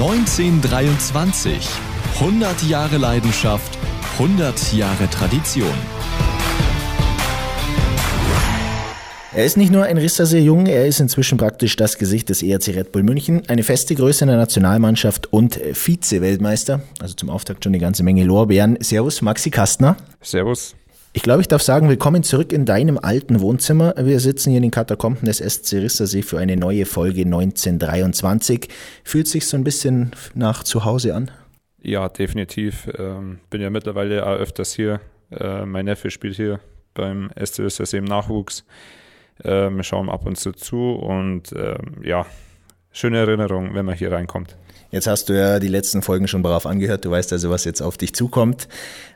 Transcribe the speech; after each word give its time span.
1923. 0.00 1.58
100 2.20 2.62
Jahre 2.62 2.98
Leidenschaft, 2.98 3.76
100 4.12 4.72
Jahre 4.72 5.10
Tradition. 5.10 5.74
Er 9.34 9.44
ist 9.44 9.56
nicht 9.56 9.72
nur 9.72 9.82
ein 9.82 9.98
Rissersee 9.98 10.38
Jung, 10.38 10.66
er 10.66 10.86
ist 10.86 11.00
inzwischen 11.00 11.36
praktisch 11.36 11.74
das 11.74 11.98
Gesicht 11.98 12.28
des 12.28 12.44
ERC 12.44 12.68
Red 12.68 12.92
Bull 12.92 13.02
München, 13.02 13.42
eine 13.48 13.64
feste 13.64 13.96
Größe 13.96 14.22
in 14.22 14.28
der 14.28 14.36
Nationalmannschaft 14.36 15.32
und 15.32 15.58
Vize-Weltmeister. 15.72 16.80
Also 17.00 17.14
zum 17.14 17.28
Auftakt 17.28 17.64
schon 17.64 17.72
eine 17.72 17.80
ganze 17.80 18.04
Menge 18.04 18.22
Lorbeeren. 18.22 18.78
Servus, 18.80 19.20
Maxi 19.20 19.50
Kastner. 19.50 19.96
Servus. 20.22 20.76
Ich 21.18 21.24
glaube, 21.24 21.40
ich 21.40 21.48
darf 21.48 21.62
sagen, 21.62 21.88
willkommen 21.88 22.22
zurück 22.22 22.52
in 22.52 22.64
deinem 22.64 22.96
alten 22.96 23.40
Wohnzimmer. 23.40 23.92
Wir 23.98 24.20
sitzen 24.20 24.50
hier 24.50 24.58
in 24.58 24.62
den 24.62 24.70
Katakomben 24.70 25.26
des 25.26 25.38
SC 25.38 25.78
Rissersee 25.78 26.22
für 26.22 26.38
eine 26.38 26.56
neue 26.56 26.86
Folge 26.86 27.22
1923. 27.22 28.68
Fühlt 29.02 29.26
sich 29.26 29.48
so 29.48 29.56
ein 29.56 29.64
bisschen 29.64 30.12
nach 30.36 30.62
zu 30.62 30.84
Hause 30.84 31.16
an? 31.16 31.32
Ja, 31.82 32.08
definitiv. 32.08 32.88
Ähm, 32.96 33.40
bin 33.50 33.60
ja 33.60 33.68
mittlerweile 33.68 34.24
auch 34.24 34.36
öfters 34.36 34.74
hier. 34.74 35.00
Äh, 35.32 35.66
mein 35.66 35.86
Neffe 35.86 36.12
spielt 36.12 36.36
hier 36.36 36.60
beim 36.94 37.30
SC 37.34 37.64
Rissersee 37.64 37.98
im 37.98 38.04
Nachwuchs. 38.04 38.64
Äh, 39.42 39.70
wir 39.70 39.82
schauen 39.82 40.10
ab 40.10 40.24
und 40.24 40.38
zu 40.38 40.52
zu 40.52 40.92
und 40.92 41.52
ähm, 41.52 41.96
ja, 42.04 42.26
schöne 42.92 43.18
Erinnerung, 43.18 43.74
wenn 43.74 43.86
man 43.86 43.96
hier 43.96 44.12
reinkommt. 44.12 44.56
Jetzt 44.92 45.08
hast 45.08 45.28
du 45.28 45.32
ja 45.32 45.58
die 45.58 45.66
letzten 45.66 46.00
Folgen 46.00 46.28
schon 46.28 46.42
brav 46.42 46.64
angehört. 46.64 47.04
Du 47.04 47.10
weißt 47.10 47.32
also, 47.32 47.50
was 47.50 47.64
jetzt 47.64 47.80
auf 47.80 47.96
dich 47.96 48.14
zukommt. 48.14 48.68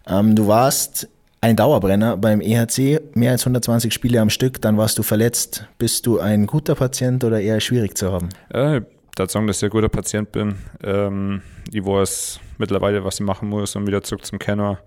Ähm, 0.09 0.35
du 0.35 0.49
warst 0.49 1.09
ein 1.43 1.57
Dauerbrenner 1.57 2.17
beim 2.17 2.41
EHC, 2.41 3.01
mehr 3.15 3.33
als 3.33 3.43
120 3.43 3.93
Spiele 3.93 4.21
am 4.21 4.31
Stück, 4.31 4.63
dann 4.63 4.79
warst 4.79 4.97
du 4.99 5.03
verletzt. 5.03 5.67
Bist 5.77 6.07
du 6.07 6.21
ein 6.21 6.47
guter 6.47 6.77
Patient 6.77 7.25
oder 7.25 7.41
eher 7.41 7.61
schwierig 7.61 7.99
zu 7.99 8.13
haben? 8.13 8.29
Äh, 8.51 8.83
darf 9.17 9.31
sagen, 9.31 9.49
dass 9.49 9.59
ich 9.59 9.65
ein 9.65 9.71
guter 9.71 9.89
Patient 9.89 10.31
bin. 10.31 10.55
Ähm, 10.85 11.43
ich 11.73 11.85
weiß 11.85 12.39
mittlerweile, 12.59 13.05
was 13.05 13.19
ich 13.19 13.27
machen 13.27 13.49
muss, 13.49 13.75
um 13.75 13.89
wieder 13.89 14.03
zurück 14.03 14.25
zum 14.25 14.39
Kenner. 14.39 14.79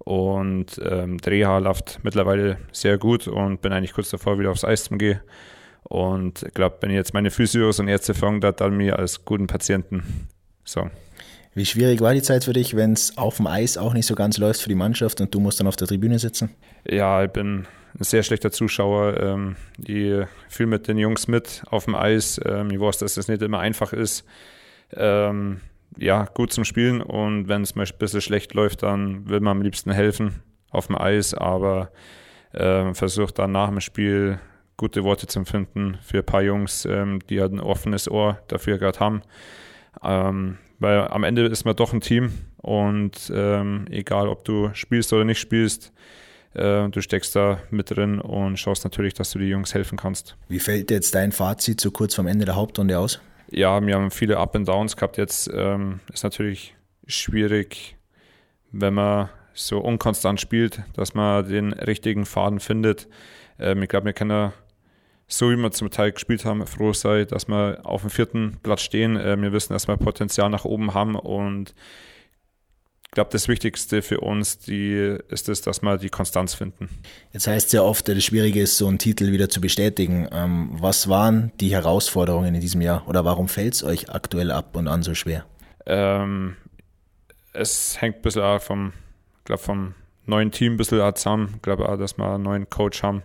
Und 0.00 0.80
ähm, 0.84 1.18
der 1.18 1.60
läuft 1.60 2.00
mittlerweile 2.02 2.58
sehr 2.72 2.98
gut 2.98 3.28
und 3.28 3.62
bin 3.62 3.72
eigentlich 3.72 3.92
kurz 3.92 4.10
davor, 4.10 4.38
wieder 4.40 4.50
aufs 4.50 4.64
Eis 4.64 4.84
zu 4.84 4.98
gehen. 4.98 5.20
Und 5.84 6.42
ich 6.42 6.54
glaube, 6.54 6.78
wenn 6.80 6.90
ich 6.90 6.96
jetzt 6.96 7.14
meine 7.14 7.30
Physios 7.30 7.78
und 7.78 7.86
Ärzte 7.86 8.14
fragen, 8.14 8.40
dann 8.40 8.76
mir 8.76 8.98
als 8.98 9.24
guten 9.24 9.46
Patienten. 9.46 10.26
So. 10.64 10.90
Wie 11.52 11.66
schwierig 11.66 12.00
war 12.00 12.14
die 12.14 12.22
Zeit 12.22 12.44
für 12.44 12.52
dich, 12.52 12.76
wenn 12.76 12.92
es 12.92 13.18
auf 13.18 13.38
dem 13.38 13.48
Eis 13.48 13.76
auch 13.76 13.92
nicht 13.92 14.06
so 14.06 14.14
ganz 14.14 14.38
läuft 14.38 14.62
für 14.62 14.68
die 14.68 14.76
Mannschaft 14.76 15.20
und 15.20 15.34
du 15.34 15.40
musst 15.40 15.58
dann 15.58 15.66
auf 15.66 15.74
der 15.74 15.88
Tribüne 15.88 16.18
sitzen? 16.18 16.50
Ja, 16.88 17.24
ich 17.24 17.30
bin 17.30 17.66
ein 17.98 18.04
sehr 18.04 18.22
schlechter 18.22 18.52
Zuschauer. 18.52 19.20
Ähm, 19.20 19.56
ich 19.84 20.26
fühle 20.48 20.68
mit 20.68 20.86
den 20.86 20.96
Jungs 20.96 21.26
mit 21.26 21.64
auf 21.68 21.86
dem 21.86 21.96
Eis. 21.96 22.40
Ähm, 22.44 22.70
ich 22.70 22.78
weiß, 22.78 22.98
dass 22.98 23.16
es 23.16 23.26
nicht 23.26 23.42
immer 23.42 23.58
einfach 23.58 23.92
ist. 23.92 24.24
Ähm, 24.94 25.60
ja, 25.98 26.26
gut 26.34 26.52
zum 26.52 26.64
Spielen 26.64 27.02
und 27.02 27.48
wenn 27.48 27.62
es 27.62 27.74
mal 27.74 27.84
ein 27.84 27.98
bisschen 27.98 28.20
schlecht 28.20 28.54
läuft, 28.54 28.84
dann 28.84 29.28
will 29.28 29.40
man 29.40 29.56
am 29.56 29.62
liebsten 29.62 29.90
helfen 29.90 30.42
auf 30.70 30.86
dem 30.86 30.96
Eis, 30.96 31.34
aber 31.34 31.90
versucht 32.52 33.38
dann 33.38 33.52
nach 33.52 33.68
dem 33.68 33.80
Spiel 33.80 34.40
gute 34.76 35.04
Worte 35.04 35.28
zu 35.28 35.44
finden 35.44 35.98
für 36.02 36.18
ein 36.18 36.26
paar 36.26 36.42
Jungs, 36.42 36.82
die 36.82 37.40
halt 37.40 37.52
ein 37.52 37.60
offenes 37.60 38.10
Ohr 38.10 38.40
dafür 38.48 38.78
gerade 38.78 38.98
haben. 38.98 39.22
Weil 40.80 41.08
am 41.08 41.24
Ende 41.24 41.46
ist 41.46 41.64
man 41.64 41.76
doch 41.76 41.92
ein 41.92 42.00
Team 42.00 42.32
und 42.56 43.30
ähm, 43.34 43.86
egal, 43.90 44.28
ob 44.28 44.44
du 44.44 44.70
spielst 44.72 45.12
oder 45.12 45.24
nicht 45.24 45.38
spielst, 45.38 45.92
äh, 46.54 46.88
du 46.88 47.00
steckst 47.00 47.36
da 47.36 47.60
mit 47.70 47.90
drin 47.90 48.18
und 48.18 48.58
schaust 48.58 48.82
natürlich, 48.84 49.14
dass 49.14 49.30
du 49.30 49.38
die 49.38 49.48
Jungs 49.48 49.74
helfen 49.74 49.98
kannst. 49.98 50.36
Wie 50.48 50.58
fällt 50.58 50.90
jetzt 50.90 51.14
dein 51.14 51.32
Fazit 51.32 51.80
so 51.80 51.90
kurz 51.90 52.14
vorm 52.14 52.26
Ende 52.26 52.46
der 52.46 52.56
Hauptrunde 52.56 52.98
aus? 52.98 53.20
Ja, 53.50 53.84
wir 53.84 53.94
haben 53.94 54.10
viele 54.10 54.38
Up 54.38 54.56
and 54.56 54.66
Downs 54.66 54.96
gehabt 54.96 55.18
jetzt. 55.18 55.50
Ähm, 55.52 56.00
ist 56.12 56.24
natürlich 56.24 56.74
schwierig, 57.06 57.96
wenn 58.72 58.94
man 58.94 59.28
so 59.52 59.80
unkonstant 59.80 60.40
spielt, 60.40 60.82
dass 60.94 61.12
man 61.14 61.46
den 61.46 61.72
richtigen 61.72 62.24
Faden 62.24 62.58
findet. 62.58 63.06
Ähm, 63.58 63.82
ich 63.82 63.88
glaube, 63.88 64.06
wir 64.06 64.12
können 64.14 64.52
so 65.32 65.50
wie 65.50 65.56
wir 65.56 65.70
zum 65.70 65.90
Teil 65.90 66.12
gespielt 66.12 66.44
haben, 66.44 66.66
froh 66.66 66.92
sein, 66.92 67.26
dass 67.28 67.48
wir 67.48 67.80
auf 67.84 68.02
dem 68.02 68.10
vierten 68.10 68.58
Platz 68.62 68.82
stehen. 68.82 69.16
Äh, 69.16 69.40
wir 69.40 69.52
wissen, 69.52 69.72
dass 69.72 69.88
wir 69.88 69.96
Potenzial 69.96 70.50
nach 70.50 70.64
oben 70.64 70.94
haben 70.94 71.14
und 71.14 71.74
ich 73.10 73.14
glaube, 73.14 73.30
das 73.32 73.48
Wichtigste 73.48 74.02
für 74.02 74.20
uns 74.20 74.58
die, 74.58 75.18
ist 75.28 75.48
es, 75.48 75.62
dass 75.62 75.82
wir 75.82 75.98
die 75.98 76.10
Konstanz 76.10 76.54
finden. 76.54 76.88
Jetzt 77.32 77.48
heißt 77.48 77.66
es 77.66 77.72
ja 77.72 77.82
oft, 77.82 78.06
das 78.06 78.22
Schwierige 78.22 78.62
ist, 78.62 78.78
so 78.78 78.86
einen 78.86 78.98
Titel 78.98 79.32
wieder 79.32 79.48
zu 79.48 79.60
bestätigen. 79.60 80.28
Ähm, 80.30 80.70
was 80.74 81.08
waren 81.08 81.50
die 81.58 81.72
Herausforderungen 81.72 82.54
in 82.54 82.60
diesem 82.60 82.80
Jahr 82.80 83.08
oder 83.08 83.24
warum 83.24 83.48
fällt 83.48 83.74
es 83.74 83.82
euch 83.82 84.10
aktuell 84.10 84.52
ab 84.52 84.76
und 84.76 84.86
an 84.86 85.02
so 85.02 85.16
schwer? 85.16 85.44
Ähm, 85.86 86.54
es 87.52 88.00
hängt 88.00 88.18
ein 88.18 88.22
bisschen 88.22 88.42
auch 88.42 88.62
vom, 88.62 88.92
glaub, 89.44 89.58
vom 89.58 89.96
neuen 90.26 90.52
Team 90.52 90.74
ein 90.74 90.76
bisschen 90.76 91.16
zusammen. 91.16 91.54
Ich 91.56 91.62
glaube 91.62 91.88
auch, 91.88 91.96
dass 91.96 92.16
wir 92.16 92.34
einen 92.34 92.44
neuen 92.44 92.70
Coach 92.70 93.02
haben. 93.02 93.22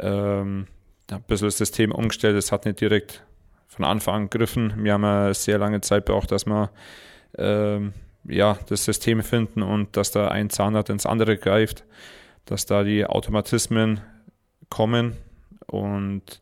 Ähm, 0.00 0.66
ein 1.10 1.22
bisschen 1.22 1.48
das 1.48 1.58
System 1.58 1.92
umgestellt. 1.92 2.36
Es 2.36 2.52
hat 2.52 2.64
nicht 2.64 2.80
direkt 2.80 3.24
von 3.68 3.84
Anfang 3.84 4.14
an 4.14 4.30
gegriffen. 4.30 4.72
Wir 4.84 4.94
haben 4.94 5.04
eine 5.04 5.34
sehr 5.34 5.58
lange 5.58 5.80
Zeit 5.80 6.04
braucht, 6.04 6.30
dass 6.32 6.46
wir 6.46 6.70
ähm, 7.36 7.92
ja, 8.24 8.58
das 8.68 8.84
System 8.84 9.22
finden 9.22 9.62
und 9.62 9.96
dass 9.96 10.10
da 10.10 10.28
ein 10.28 10.50
Zahnrad 10.50 10.88
ins 10.88 11.06
andere 11.06 11.36
greift, 11.36 11.84
dass 12.46 12.66
da 12.66 12.84
die 12.84 13.04
Automatismen 13.04 14.00
kommen 14.70 15.16
und 15.66 16.40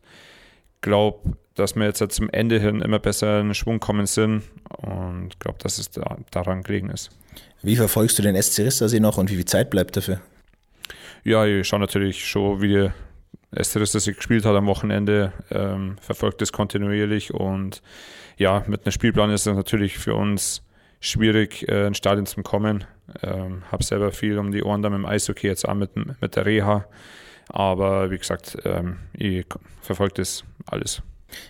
glaube, 0.81 1.37
dass 1.55 1.75
wir 1.75 1.85
jetzt 1.85 2.03
zum 2.11 2.29
Ende 2.29 2.59
hin 2.59 2.81
immer 2.81 2.99
besser 2.99 3.39
in 3.39 3.49
den 3.49 3.55
Schwung 3.55 3.79
kommen 3.79 4.05
sind 4.05 4.43
und 4.69 5.39
glaube, 5.39 5.57
dass 5.59 5.77
es 5.77 5.91
da, 5.91 6.17
daran 6.31 6.63
gelegen 6.63 6.89
ist. 6.89 7.11
Wie 7.61 7.75
verfolgst 7.75 8.17
du 8.17 8.23
den 8.23 8.41
SC 8.41 8.59
Rissersee 8.59 8.99
noch 8.99 9.17
und 9.17 9.29
wie 9.29 9.35
viel 9.35 9.45
Zeit 9.45 9.69
bleibt 9.69 9.95
dafür? 9.95 10.21
Ja, 11.23 11.45
ich 11.45 11.67
schaue 11.67 11.79
natürlich 11.79 12.25
schon, 12.25 12.61
wie 12.61 12.89
Esteris, 13.55 13.91
das 13.91 14.03
sie 14.05 14.13
gespielt 14.13 14.45
hat 14.45 14.55
am 14.55 14.67
Wochenende, 14.67 15.33
ähm, 15.51 15.97
verfolgt 16.01 16.41
es 16.41 16.51
kontinuierlich 16.51 17.33
und 17.33 17.81
ja, 18.37 18.63
mit 18.67 18.85
einem 18.85 18.91
Spielplan 18.91 19.29
ist 19.29 19.45
es 19.45 19.55
natürlich 19.55 19.97
für 19.97 20.15
uns 20.15 20.63
schwierig, 20.99 21.67
äh, 21.67 21.87
ins 21.87 21.97
Stadion 21.97 22.25
zu 22.25 22.41
kommen. 22.41 22.85
Ähm, 23.21 23.63
habe 23.71 23.83
selber 23.83 24.11
viel 24.11 24.37
um 24.37 24.51
die 24.51 24.63
Ohren 24.63 24.81
da 24.81 24.89
mit 24.89 24.97
dem 24.97 25.05
Eishockey, 25.05 25.47
jetzt 25.47 25.67
auch 25.67 25.75
mit, 25.75 25.91
mit 25.95 26.35
der 26.35 26.45
Reha. 26.45 26.85
Aber 27.49 28.09
wie 28.09 28.17
gesagt, 28.17 28.57
ähm, 28.63 28.99
ich 29.13 29.45
verfolge 29.81 30.15
das 30.15 30.43
alles. 30.65 31.01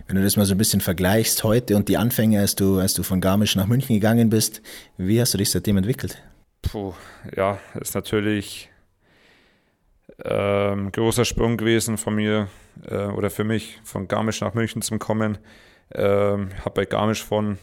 Wenn 0.07 0.15
du 0.15 0.23
das 0.23 0.37
mal 0.37 0.45
so 0.45 0.55
ein 0.55 0.57
bisschen 0.57 0.81
vergleichst 0.81 1.43
heute 1.43 1.75
und 1.75 1.89
die 1.89 1.97
Anfänge, 1.97 2.39
als 2.39 2.55
du, 2.55 2.79
als 2.79 2.93
du 2.93 3.03
von 3.03 3.21
Garmisch 3.21 3.55
nach 3.55 3.67
München 3.67 3.95
gegangen 3.95 4.29
bist, 4.29 4.61
wie 4.97 5.21
hast 5.21 5.33
du 5.33 5.37
dich 5.37 5.51
seitdem 5.51 5.77
entwickelt? 5.77 6.21
Puh, 6.61 6.93
ja, 7.35 7.59
ist 7.79 7.93
natürlich 7.93 8.69
ähm, 10.23 10.91
großer 10.91 11.25
Sprung 11.25 11.57
gewesen 11.57 11.97
von 11.97 12.15
mir 12.15 12.47
äh, 12.87 13.05
oder 13.07 13.29
für 13.29 13.43
mich, 13.43 13.79
von 13.83 14.07
Garmisch 14.07 14.41
nach 14.41 14.53
München 14.53 14.81
zu 14.81 14.97
kommen. 14.97 15.37
Ähm, 15.93 16.49
habe 16.63 16.71
bei 16.75 16.85
Garmisch 16.85 17.23
von 17.23 17.57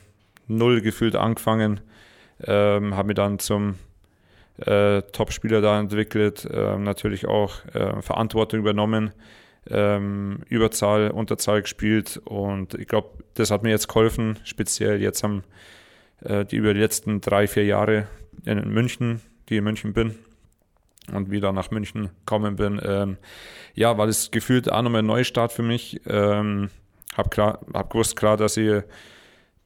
null 0.47 0.81
gefühlt 0.81 1.17
angefangen, 1.17 1.81
ähm, 2.45 2.97
habe 2.97 3.09
mich 3.09 3.17
dann 3.17 3.39
zum 3.39 3.77
äh, 4.59 5.03
Top-Spieler 5.03 5.61
da 5.61 5.81
entwickelt, 5.81 6.45
äh, 6.45 6.77
natürlich 6.77 7.27
auch 7.27 7.65
äh, 7.75 8.03
Verantwortung 8.03 8.61
übernommen, 8.61 9.13
ähm, 9.69 10.41
Überzahl, 10.49 11.11
Unterzahl 11.11 11.63
gespielt 11.63 12.21
und 12.25 12.75
ich 12.75 12.87
glaube, 12.87 13.11
das 13.35 13.51
hat 13.51 13.63
mir 13.63 13.71
jetzt 13.71 13.89
geholfen, 13.89 14.39
speziell 14.45 15.01
jetzt 15.01 15.23
haben 15.23 15.45
äh, 16.23 16.45
die 16.45 16.57
über 16.57 16.75
die 16.75 16.81
letzten 16.81 17.21
drei, 17.21 17.47
vier 17.47 17.65
Jahre 17.65 18.07
in 18.45 18.69
München, 18.71 19.21
die 19.49 19.57
in 19.57 19.65
München 19.65 19.93
bin, 19.93 20.15
und 21.15 21.31
wieder 21.31 21.53
nach 21.53 21.71
München 21.71 22.11
gekommen 22.21 22.57
bin. 22.57 22.81
Ähm, 22.85 23.17
ja, 23.75 23.97
war 23.99 24.07
das 24.07 24.31
gefühlt 24.31 24.71
auch 24.71 24.83
nochmal 24.83 25.03
ein 25.03 25.07
Neustart 25.07 25.53
für 25.53 25.63
mich. 25.63 26.01
Ähm, 26.07 26.71
hab, 27.17 27.31
klar, 27.31 27.61
hab 27.73 27.91
gewusst 27.91 28.17
klar, 28.17 28.37
dass 28.37 28.57
ich 28.57 28.83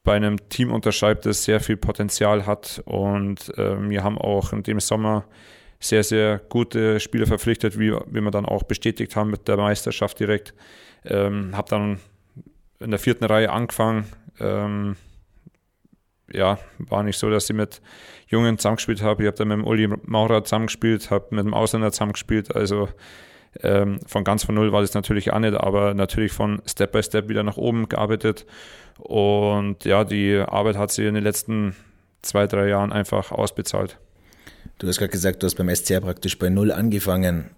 bei 0.03 0.15
einem 0.15 0.49
Team 0.49 0.71
unterschreibt, 0.71 1.25
das 1.25 1.43
sehr 1.43 1.59
viel 1.59 1.77
Potenzial 1.77 2.45
hat 2.45 2.81
und 2.85 3.51
ähm, 3.57 3.89
wir 3.89 4.03
haben 4.03 4.17
auch 4.17 4.53
in 4.53 4.63
dem 4.63 4.79
Sommer 4.79 5.25
sehr, 5.79 6.03
sehr 6.03 6.39
gute 6.49 6.99
Spieler 6.99 7.25
verpflichtet, 7.25 7.77
wie, 7.79 7.91
wie 7.91 8.21
wir 8.21 8.31
dann 8.31 8.45
auch 8.45 8.63
bestätigt 8.63 9.15
haben 9.15 9.31
mit 9.31 9.47
der 9.47 9.57
Meisterschaft 9.57 10.19
direkt. 10.19 10.53
Ähm, 11.03 11.55
habe 11.55 11.69
dann 11.69 11.99
in 12.79 12.91
der 12.91 12.99
vierten 12.99 13.25
Reihe 13.25 13.51
angefangen, 13.51 14.05
ähm, 14.39 14.95
ja, 16.35 16.59
war 16.77 17.03
nicht 17.03 17.17
so, 17.17 17.29
dass 17.29 17.49
ich 17.49 17.55
mit 17.55 17.81
Jungen 18.27 18.57
zusammengespielt 18.57 19.01
habe. 19.01 19.23
Ich 19.23 19.27
habe 19.27 19.37
dann 19.37 19.47
mit 19.47 19.57
dem 19.57 19.65
Uli 19.65 19.87
Maurer 20.03 20.43
zusammengespielt, 20.43 21.09
habe 21.11 21.35
mit 21.35 21.45
dem 21.45 21.53
Ausländer 21.53 21.91
zusammengespielt. 21.91 22.55
Also 22.55 22.89
ähm, 23.61 23.99
von 24.05 24.23
ganz 24.23 24.43
von 24.43 24.55
null 24.55 24.71
war 24.71 24.81
das 24.81 24.93
natürlich 24.93 25.31
auch 25.31 25.39
nicht, 25.39 25.55
aber 25.55 25.93
natürlich 25.93 26.31
von 26.31 26.61
Step 26.65 26.91
by 26.91 27.01
Step 27.03 27.29
wieder 27.29 27.43
nach 27.43 27.57
oben 27.57 27.87
gearbeitet. 27.87 28.45
Und 28.97 29.85
ja, 29.85 30.03
die 30.03 30.37
Arbeit 30.37 30.77
hat 30.77 30.91
sich 30.91 31.05
in 31.05 31.15
den 31.15 31.23
letzten 31.23 31.75
zwei, 32.21 32.47
drei 32.47 32.67
Jahren 32.67 32.91
einfach 32.91 33.31
ausbezahlt. 33.31 33.97
Du 34.79 34.87
hast 34.87 34.97
gerade 34.97 35.11
gesagt, 35.11 35.41
du 35.41 35.45
hast 35.45 35.55
beim 35.55 35.73
SCR 35.73 36.01
praktisch 36.01 36.37
bei 36.37 36.49
Null 36.49 36.71
angefangen. 36.71 37.51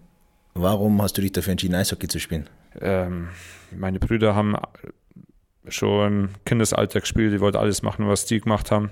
Warum 0.54 1.02
hast 1.02 1.18
du 1.18 1.22
dich 1.22 1.32
dafür 1.32 1.52
entschieden, 1.52 1.76
Eishockey 1.76 2.08
zu 2.08 2.20
spielen? 2.20 2.50
Ähm, 2.80 3.30
meine 3.76 4.00
Brüder 4.00 4.36
haben 4.36 4.56
schon 5.70 6.30
Kindesalter 6.46 7.02
gespielt. 7.02 7.34
Ich 7.34 7.40
wollte 7.40 7.60
alles 7.60 7.82
machen, 7.82 8.08
was 8.08 8.26
die 8.26 8.40
gemacht 8.40 8.72
haben. 8.72 8.92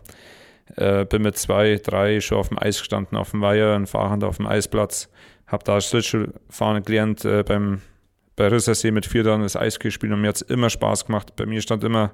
Äh, 0.75 1.05
bin 1.05 1.21
mit 1.21 1.37
zwei, 1.37 1.79
drei 1.81 2.21
schon 2.21 2.37
auf 2.37 2.49
dem 2.49 2.59
Eis 2.59 2.79
gestanden, 2.79 3.17
auf 3.17 3.31
dem 3.31 3.41
Weiher, 3.41 3.75
ein 3.75 3.87
Fahrrad 3.87 4.23
auf 4.23 4.37
dem 4.37 4.47
Eisplatz. 4.47 5.09
Habe 5.47 5.63
da 5.63 5.79
Schlittschuhfahren 5.79 6.83
gelernt 6.83 7.23
äh, 7.23 7.43
beim 7.43 7.81
bei 8.35 8.47
Rissersee 8.47 8.91
mit 8.91 9.05
vier 9.05 9.23
dann 9.23 9.41
das 9.41 9.55
Eis 9.55 9.79
gespielt 9.79 10.11
und 10.11 10.21
mir 10.21 10.29
hat 10.29 10.35
es 10.35 10.41
immer 10.41 10.69
Spaß 10.69 11.05
gemacht. 11.05 11.35
Bei 11.35 11.45
mir 11.45 11.61
stand 11.61 11.83
immer 11.83 12.11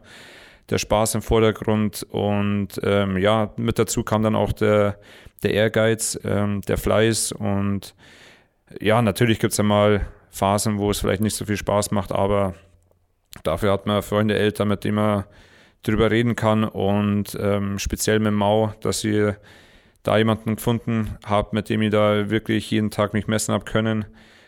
der 0.70 0.78
Spaß 0.78 1.16
im 1.16 1.22
Vordergrund 1.22 2.04
und 2.10 2.70
ähm, 2.84 3.18
ja, 3.18 3.52
mit 3.58 3.80
dazu 3.80 4.04
kam 4.04 4.22
dann 4.24 4.36
auch 4.36 4.52
der, 4.52 5.00
der 5.44 5.54
Ehrgeiz, 5.54 6.20
ähm, 6.24 6.62
der 6.62 6.78
Fleiß 6.78 7.32
und 7.32 7.96
ja, 8.80 9.02
natürlich 9.02 9.40
gibt 9.40 9.52
es 9.52 9.58
ja 9.58 9.64
mal 9.64 10.08
Phasen, 10.30 10.78
wo 10.78 10.92
es 10.92 11.00
vielleicht 11.00 11.22
nicht 11.22 11.36
so 11.36 11.46
viel 11.46 11.58
Spaß 11.58 11.92
macht, 11.92 12.12
aber 12.12 12.54
dafür 13.44 13.72
hat 13.72 13.86
man 13.86 14.02
Freunde, 14.02 14.38
Eltern, 14.38 14.68
mit 14.68 14.84
denen 14.84 14.96
man 14.96 15.24
drüber 15.84 16.12
reden 16.12 16.36
kann 16.36 16.64
und 16.64 17.38
ähm, 17.40 17.80
speziell 17.80 18.20
mit 18.20 18.34
Mau, 18.34 18.74
dass 18.82 19.04
ich 19.04 19.34
da 20.04 20.18
jemanden 20.18 20.56
gefunden 20.56 21.18
habe, 21.26 21.50
mit 21.54 21.70
dem 21.70 21.82
ich 21.82 21.92
da 21.92 22.30
wirklich 22.30 22.70
jeden 22.72 22.92
Tag 22.92 23.14
mich 23.14 23.28
messen 23.28 23.54
habe 23.54 23.66
können 23.66 24.06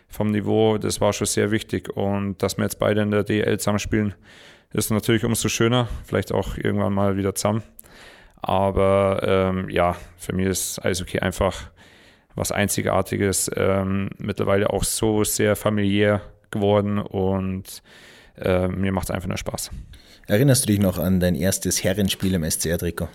vom 0.10 0.32
Niveau, 0.32 0.78
das 0.78 1.02
war 1.02 1.12
schon 1.12 1.28
sehr 1.28 1.52
wichtig 1.52 1.90
und 1.96 2.42
dass 2.44 2.58
wir 2.58 2.64
jetzt 2.64 2.80
beide 2.80 3.02
in 3.02 3.12
der 3.12 3.24
DL 3.24 3.60
zusammenspielen, 3.60 4.14
ist 4.72 4.92
natürlich 4.92 5.24
umso 5.24 5.50
schöner, 5.50 5.88
vielleicht 6.06 6.32
auch 6.32 6.58
irgendwann 6.58 6.94
mal 6.94 7.18
wieder 7.18 7.34
zusammen. 7.36 7.64
Aber 8.36 9.22
ähm, 9.24 9.70
ja, 9.70 9.96
für 10.18 10.36
mich 10.36 10.48
ist 10.48 10.84
Eishockey 10.84 11.20
einfach 11.20 11.70
was 12.36 12.52
Einzigartiges, 12.52 13.50
ähm, 13.56 14.10
mittlerweile 14.18 14.72
auch 14.72 14.84
so 14.84 15.24
sehr 15.24 15.56
familiär 15.56 16.22
geworden 16.52 17.00
und 17.00 17.82
äh, 18.38 18.68
mir 18.68 18.92
macht 18.92 19.10
es 19.10 19.12
einfach 19.12 19.28
nur 19.28 19.38
Spaß. 19.38 19.72
Erinnerst 20.28 20.64
du 20.64 20.68
dich 20.68 20.80
noch 20.80 20.98
an 20.98 21.20
dein 21.20 21.36
erstes 21.36 21.84
Herrenspiel 21.84 22.34
im 22.34 22.50
SCR-Trikot? 22.50 23.10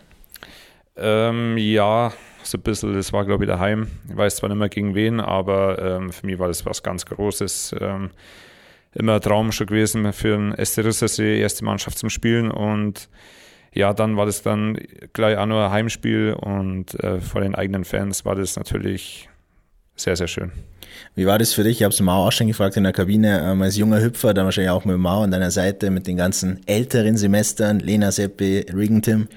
Ähm, 0.97 1.57
ja, 1.57 2.13
so 2.43 2.59
ein 2.59 2.63
bisschen, 2.63 2.95
das 2.95 3.13
war 3.13 3.25
glaube 3.25 3.45
ich 3.45 3.49
daheim. 3.49 3.89
Ich 4.09 4.17
weiß 4.17 4.37
zwar 4.37 4.49
nicht 4.49 4.59
mehr 4.59 4.69
gegen 4.69 4.95
wen, 4.95 5.21
aber 5.21 5.79
ähm, 5.81 6.13
für 6.13 6.27
mich 6.27 6.39
war 6.39 6.49
das 6.49 6.67
was 6.67 6.83
ganz 6.83 7.07
Großes. 7.07 7.77
Ähm, 7.81 8.11
immer 8.95 9.15
ein 9.15 9.21
Traum 9.21 9.53
schon 9.53 9.67
gewesen 9.67 10.13
für 10.13 10.37
den 10.37 10.65
SC 10.65 10.79
Rissersee, 10.79 11.41
erste 11.41 11.65
Mannschaft 11.65 11.99
zum 11.99 12.11
Spielen 12.11 12.51
und 12.51 13.09
ja, 13.73 13.93
dann 13.93 14.17
war 14.17 14.27
das 14.27 14.43
dann 14.43 14.79
gleich 15.13 15.37
auch 15.37 15.47
nur 15.47 15.65
ein 15.65 15.71
Heimspiel 15.71 16.35
und 16.35 16.99
äh, 17.03 17.21
vor 17.21 17.43
den 17.43 17.55
eigenen 17.55 17.85
Fans 17.85 18.25
war 18.25 18.35
das 18.35 18.57
natürlich 18.57 19.29
sehr, 20.01 20.17
sehr 20.17 20.29
schön. 20.29 20.53
Wie 21.15 21.27
war 21.27 21.39
das 21.39 21.53
für 21.53 21.65
dich? 21.65 21.79
Ich 21.79 21.83
habe 21.83 21.93
es 21.93 22.01
Mao 22.01 22.27
auch 22.27 22.33
schon 22.33 22.47
gefragt 22.47 22.77
in 22.77 22.85
der 22.85 22.93
Kabine, 22.93 23.43
ähm, 23.45 23.63
als 23.63 23.77
junger 23.77 24.01
Hüpfer, 24.01 24.35
dann 24.35 24.45
wahrscheinlich 24.45 24.71
auch 24.71 24.85
mit 24.85 24.99
Mao 24.99 25.23
an 25.23 25.31
deiner 25.31 25.51
Seite, 25.51 25.91
mit 25.91 26.07
den 26.07 26.17
ganzen 26.17 26.61
älteren 26.67 27.17
Semestern, 27.17 27.81
Lena 27.81 28.11
Seppi, 28.11 28.67
Regan 28.73 29.03
Tim. 29.03 29.29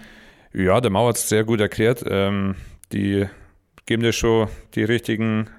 Ja, 0.53 0.81
der 0.81 0.91
Mao 0.91 1.07
hat 1.07 1.17
es 1.17 1.29
sehr 1.29 1.43
gut 1.43 1.59
erklärt. 1.59 2.03
Ähm, 2.07 2.55
die 2.91 3.25
geben 3.85 4.03
dir 4.03 4.13
schon 4.13 4.47
die 4.75 4.83
richtigen 4.83 5.49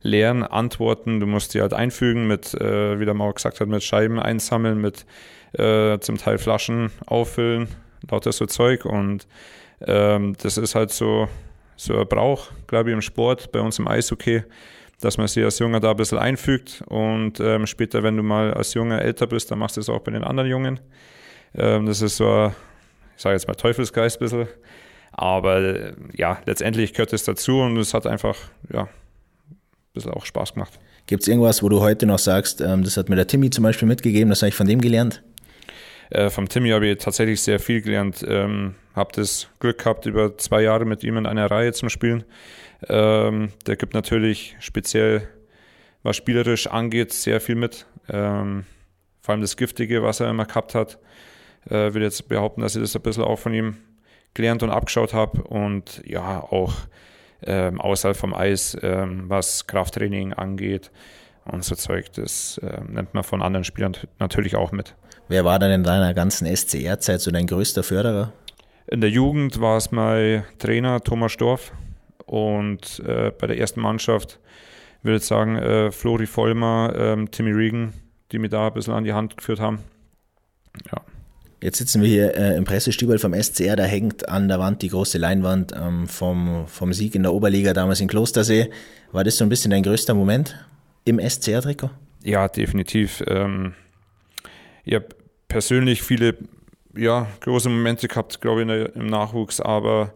leeren 0.00 0.42
Antworten. 0.42 1.20
Du 1.20 1.26
musst 1.26 1.54
die 1.54 1.60
halt 1.60 1.74
einfügen 1.74 2.26
mit, 2.26 2.54
äh, 2.54 2.98
wie 3.00 3.04
der 3.04 3.14
Mao 3.14 3.32
gesagt 3.32 3.60
hat, 3.60 3.68
mit 3.68 3.82
Scheiben 3.82 4.18
einsammeln, 4.20 4.80
mit 4.80 5.06
äh, 5.52 5.98
zum 5.98 6.18
Teil 6.18 6.38
Flaschen 6.38 6.90
auffüllen, 7.06 7.68
lauter 8.10 8.32
so 8.32 8.46
Zeug. 8.46 8.84
Und 8.84 9.26
ähm, 9.80 10.36
das 10.40 10.56
ist 10.56 10.74
halt 10.74 10.90
so, 10.90 11.28
so 11.78 11.96
ein 11.96 12.08
Brauch, 12.08 12.50
glaube 12.66 12.90
ich, 12.90 12.94
im 12.94 13.00
Sport, 13.00 13.52
bei 13.52 13.60
uns 13.60 13.78
im 13.78 13.86
Eishockey, 13.86 14.42
dass 15.00 15.16
man 15.16 15.28
sich 15.28 15.44
als 15.44 15.60
Junger 15.60 15.78
da 15.78 15.92
ein 15.92 15.96
bisschen 15.96 16.18
einfügt. 16.18 16.82
Und 16.86 17.38
ähm, 17.38 17.66
später, 17.66 18.02
wenn 18.02 18.16
du 18.16 18.22
mal 18.24 18.52
als 18.52 18.74
Junge 18.74 19.00
älter 19.00 19.28
bist, 19.28 19.50
dann 19.50 19.60
machst 19.60 19.76
du 19.76 19.80
es 19.80 19.88
auch 19.88 20.00
bei 20.00 20.10
den 20.10 20.24
anderen 20.24 20.50
Jungen. 20.50 20.80
Ähm, 21.54 21.86
das 21.86 22.02
ist 22.02 22.16
so 22.16 22.28
ein, 22.28 22.52
ich 23.16 23.22
sage 23.22 23.34
jetzt 23.34 23.46
mal 23.46 23.54
Teufelsgeist 23.54 24.16
ein 24.16 24.24
bisschen. 24.24 24.48
Aber 25.12 25.92
ja, 26.14 26.38
letztendlich 26.46 26.92
gehört 26.94 27.12
es 27.12 27.24
dazu 27.24 27.60
und 27.60 27.76
es 27.76 27.94
hat 27.94 28.06
einfach, 28.06 28.36
ja, 28.72 28.82
ein 28.82 28.88
bisschen 29.94 30.12
auch 30.12 30.26
Spaß 30.26 30.54
gemacht. 30.54 30.78
Gibt 31.06 31.22
es 31.22 31.28
irgendwas, 31.28 31.62
wo 31.62 31.68
du 31.68 31.80
heute 31.80 32.06
noch 32.06 32.18
sagst, 32.18 32.60
ähm, 32.60 32.82
das 32.82 32.96
hat 32.96 33.08
mir 33.08 33.16
der 33.16 33.28
Timmy 33.28 33.50
zum 33.50 33.62
Beispiel 33.62 33.86
mitgegeben, 33.86 34.30
das 34.30 34.42
habe 34.42 34.48
ich 34.48 34.54
von 34.56 34.66
dem 34.66 34.80
gelernt? 34.80 35.22
Äh, 36.10 36.28
vom 36.30 36.48
Timmy 36.48 36.70
habe 36.70 36.88
ich 36.88 36.98
tatsächlich 36.98 37.40
sehr 37.40 37.60
viel 37.60 37.82
gelernt. 37.82 38.24
Ähm, 38.28 38.74
habe 38.98 39.12
das 39.14 39.48
Glück 39.60 39.78
gehabt, 39.78 40.06
über 40.06 40.36
zwei 40.36 40.62
Jahre 40.62 40.84
mit 40.84 41.02
ihm 41.04 41.16
in 41.16 41.26
einer 41.26 41.50
Reihe 41.50 41.72
zu 41.72 41.88
spielen. 41.88 42.24
Ähm, 42.88 43.52
der 43.66 43.76
gibt 43.76 43.94
natürlich 43.94 44.56
speziell, 44.60 45.28
was 46.02 46.16
spielerisch 46.16 46.66
angeht, 46.66 47.12
sehr 47.12 47.40
viel 47.40 47.54
mit. 47.54 47.86
Ähm, 48.08 48.64
vor 49.20 49.32
allem 49.32 49.40
das 49.40 49.56
Giftige, 49.56 50.02
was 50.02 50.20
er 50.20 50.30
immer 50.30 50.44
gehabt 50.44 50.74
hat. 50.74 50.98
Äh, 51.68 51.94
will 51.94 52.02
jetzt 52.02 52.28
behaupten, 52.28 52.60
dass 52.60 52.76
ich 52.76 52.82
das 52.82 52.94
ein 52.94 53.02
bisschen 53.02 53.24
auch 53.24 53.38
von 53.38 53.52
ihm 53.52 53.76
gelernt 54.34 54.62
und 54.62 54.70
abgeschaut 54.70 55.14
habe 55.14 55.42
und 55.42 56.02
ja, 56.06 56.40
auch 56.40 56.74
ähm, 57.42 57.80
außerhalb 57.80 58.16
vom 58.16 58.34
Eis, 58.34 58.76
ähm, 58.82 59.24
was 59.28 59.66
Krafttraining 59.66 60.32
angeht 60.32 60.90
und 61.44 61.64
so 61.64 61.74
Zeug, 61.74 62.12
das 62.12 62.58
äh, 62.58 62.80
nimmt 62.86 63.14
man 63.14 63.24
von 63.24 63.42
anderen 63.42 63.64
Spielern 63.64 63.96
natürlich 64.18 64.56
auch 64.56 64.72
mit. 64.72 64.94
Wer 65.28 65.44
war 65.44 65.58
dann 65.58 65.70
in 65.70 65.82
deiner 65.82 66.14
ganzen 66.14 66.46
SCR-Zeit 66.46 67.20
so 67.20 67.30
dein 67.30 67.46
größter 67.46 67.82
Förderer? 67.82 68.32
In 68.90 69.02
der 69.02 69.10
Jugend 69.10 69.60
war 69.60 69.76
es 69.76 69.92
mein 69.92 70.44
Trainer 70.58 71.00
Thomas 71.02 71.32
Storff 71.32 71.72
und 72.24 73.02
äh, 73.06 73.30
bei 73.38 73.46
der 73.46 73.58
ersten 73.58 73.80
Mannschaft 73.82 74.38
würde 75.02 75.18
ich 75.18 75.24
sagen 75.24 75.56
äh, 75.56 75.92
Flori 75.92 76.26
Vollmer, 76.26 76.94
ähm, 76.96 77.30
Timmy 77.30 77.52
Regan, 77.52 77.92
die 78.32 78.38
mir 78.38 78.48
da 78.48 78.68
ein 78.68 78.72
bisschen 78.72 78.94
an 78.94 79.04
die 79.04 79.12
Hand 79.12 79.36
geführt 79.36 79.60
haben. 79.60 79.80
Ja. 80.90 81.02
Jetzt 81.60 81.78
sitzen 81.78 82.00
wir 82.00 82.08
hier 82.08 82.34
äh, 82.34 82.56
im 82.56 82.64
Pressestübel 82.64 83.18
vom 83.18 83.34
SCR, 83.34 83.76
da 83.76 83.84
hängt 83.84 84.26
an 84.28 84.48
der 84.48 84.58
Wand 84.58 84.80
die 84.80 84.88
große 84.88 85.18
Leinwand 85.18 85.74
ähm, 85.78 86.08
vom, 86.08 86.66
vom 86.66 86.94
Sieg 86.94 87.14
in 87.14 87.24
der 87.24 87.34
Oberliga 87.34 87.74
damals 87.74 88.00
in 88.00 88.08
Klostersee. 88.08 88.70
War 89.12 89.22
das 89.22 89.36
so 89.36 89.44
ein 89.44 89.50
bisschen 89.50 89.70
dein 89.70 89.82
größter 89.82 90.14
Moment 90.14 90.56
im 91.04 91.18
SCR-Trikot? 91.18 91.90
Ja, 92.24 92.48
definitiv. 92.48 93.22
Ähm, 93.26 93.74
ich 94.84 94.94
habe 94.94 95.08
persönlich 95.48 96.02
viele 96.02 96.36
ja, 96.98 97.26
große 97.40 97.68
Momente 97.68 98.08
gehabt, 98.08 98.40
glaube 98.40 98.62
ich, 98.62 98.66
der, 98.66 98.94
im 98.96 99.06
Nachwuchs, 99.06 99.60
aber 99.60 100.12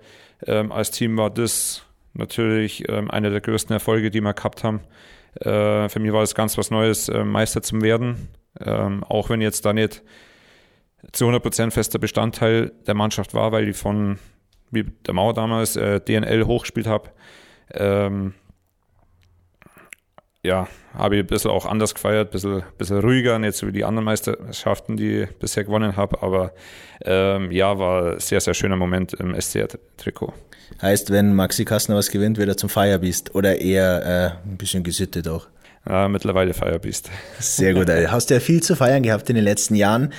ähm, 0.46 0.72
als 0.72 0.90
Team 0.90 1.16
war 1.16 1.30
das 1.30 1.84
natürlich 2.14 2.88
ähm, 2.88 3.10
einer 3.10 3.30
der 3.30 3.40
größten 3.40 3.72
Erfolge, 3.72 4.10
die 4.10 4.20
wir 4.20 4.34
gehabt 4.34 4.64
haben. 4.64 4.80
Äh, 5.40 5.88
für 5.88 6.00
mich 6.00 6.12
war 6.12 6.22
es 6.22 6.34
ganz 6.34 6.58
was 6.58 6.70
Neues, 6.70 7.08
äh, 7.08 7.24
Meister 7.24 7.62
zu 7.62 7.80
werden, 7.80 8.28
ähm, 8.60 9.04
auch 9.04 9.30
wenn 9.30 9.40
jetzt 9.40 9.64
da 9.64 9.72
nicht 9.72 10.02
zu 11.12 11.26
100% 11.26 11.70
fester 11.70 11.98
Bestandteil 11.98 12.72
der 12.86 12.94
Mannschaft 12.94 13.34
war, 13.34 13.52
weil 13.52 13.68
ich 13.68 13.76
von, 13.76 14.18
wie 14.70 14.84
der 14.84 15.14
Mauer 15.14 15.34
damals, 15.34 15.76
äh, 15.76 16.00
DNL 16.00 16.46
hochgespielt 16.46 16.86
habe. 16.86 17.10
Ähm, 17.72 18.34
ja, 20.44 20.66
habe 20.94 21.16
ich 21.16 21.22
ein 21.22 21.26
bisschen 21.26 21.50
auch 21.50 21.66
anders 21.66 21.94
gefeiert, 21.94 22.28
ein 22.28 22.32
bisschen, 22.32 22.62
bisschen 22.76 22.98
ruhiger, 22.98 23.38
nicht 23.38 23.56
so 23.56 23.68
wie 23.68 23.72
die 23.72 23.84
anderen 23.84 24.04
Meisterschaften, 24.04 24.96
die 24.96 25.22
ich 25.22 25.30
bisher 25.36 25.64
gewonnen 25.64 25.96
habe, 25.96 26.22
aber 26.22 26.52
ähm, 27.04 27.52
ja, 27.52 27.78
war 27.78 28.14
ein 28.14 28.20
sehr, 28.20 28.40
sehr 28.40 28.54
schöner 28.54 28.76
Moment 28.76 29.12
im 29.14 29.40
SCR-Trikot. 29.40 30.32
Heißt, 30.80 31.10
wenn 31.10 31.34
Maxi 31.34 31.64
Kastner 31.64 31.96
was 31.96 32.10
gewinnt, 32.10 32.38
wird 32.38 32.48
er 32.48 32.56
zum 32.56 32.68
Feierbiest 32.68 33.34
oder 33.34 33.60
eher 33.60 34.04
äh, 34.44 34.48
ein 34.48 34.56
bisschen 34.56 34.82
gesittet 34.82 35.28
auch? 35.28 35.46
Ja, 35.88 36.08
mittlerweile 36.08 36.54
Feierbiest. 36.54 37.10
Sehr 37.38 37.74
gut, 37.74 37.88
hast 38.08 38.30
ja 38.30 38.40
viel 38.40 38.62
zu 38.62 38.74
feiern 38.74 39.02
gehabt 39.02 39.28
in 39.28 39.36
den 39.36 39.44
letzten 39.44 39.76
Jahren. 39.76 40.12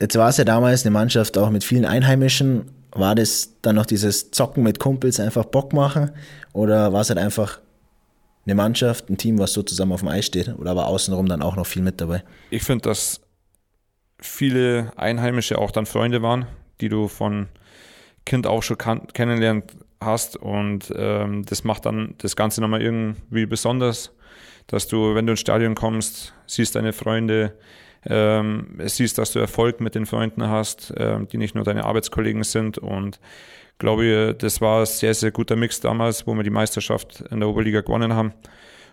Jetzt 0.00 0.16
war 0.16 0.30
es 0.30 0.38
ja 0.38 0.44
damals 0.44 0.84
eine 0.84 0.92
Mannschaft 0.92 1.36
auch 1.36 1.50
mit 1.50 1.62
vielen 1.62 1.84
Einheimischen. 1.84 2.70
War 2.90 3.14
das 3.14 3.50
dann 3.62 3.76
noch 3.76 3.86
dieses 3.86 4.30
Zocken 4.30 4.62
mit 4.62 4.78
Kumpels, 4.78 5.20
einfach 5.20 5.44
Bock 5.44 5.72
machen? 5.72 6.10
Oder 6.52 6.92
war 6.92 7.02
es 7.02 7.08
halt 7.08 7.18
einfach 7.18 7.60
eine 8.44 8.54
Mannschaft, 8.54 9.08
ein 9.08 9.16
Team, 9.16 9.38
was 9.38 9.52
so 9.52 9.62
zusammen 9.62 9.92
auf 9.92 10.00
dem 10.00 10.08
Eis 10.08 10.26
steht? 10.26 10.48
Oder 10.58 10.74
war 10.76 10.86
außenrum 10.86 11.26
dann 11.26 11.42
auch 11.42 11.56
noch 11.56 11.66
viel 11.66 11.82
mit 11.82 12.00
dabei? 12.00 12.24
Ich 12.50 12.62
finde, 12.62 12.82
dass 12.82 13.20
viele 14.20 14.92
Einheimische 14.96 15.58
auch 15.58 15.70
dann 15.70 15.86
Freunde 15.86 16.22
waren, 16.22 16.46
die 16.80 16.88
du 16.88 17.08
von 17.08 17.48
Kind 18.24 18.46
auch 18.46 18.62
schon 18.62 18.78
kennenlernt 18.78 19.76
hast. 20.00 20.36
Und 20.36 20.92
ähm, 20.96 21.44
das 21.44 21.64
macht 21.64 21.86
dann 21.86 22.14
das 22.18 22.36
Ganze 22.36 22.60
nochmal 22.60 22.82
irgendwie 22.82 23.46
besonders, 23.46 24.12
dass 24.66 24.88
du, 24.88 25.14
wenn 25.14 25.26
du 25.26 25.32
ins 25.32 25.40
Stadion 25.40 25.74
kommst, 25.74 26.34
siehst 26.46 26.74
deine 26.74 26.92
Freunde, 26.92 27.56
ähm, 28.04 28.78
siehst, 28.84 29.18
dass 29.18 29.32
du 29.32 29.38
Erfolg 29.38 29.80
mit 29.80 29.94
den 29.94 30.06
Freunden 30.06 30.48
hast, 30.48 30.92
ähm, 30.96 31.28
die 31.28 31.38
nicht 31.38 31.54
nur 31.54 31.64
deine 31.64 31.84
Arbeitskollegen 31.84 32.42
sind 32.42 32.78
und 32.78 33.20
glaube, 33.78 34.34
das 34.38 34.60
war 34.60 34.80
ein 34.80 34.86
sehr, 34.86 35.14
sehr 35.14 35.30
guter 35.30 35.56
Mix 35.56 35.80
damals, 35.80 36.26
wo 36.26 36.34
wir 36.34 36.42
die 36.42 36.50
Meisterschaft 36.50 37.22
in 37.30 37.40
der 37.40 37.48
Oberliga 37.48 37.80
gewonnen 37.80 38.14
haben. 38.14 38.32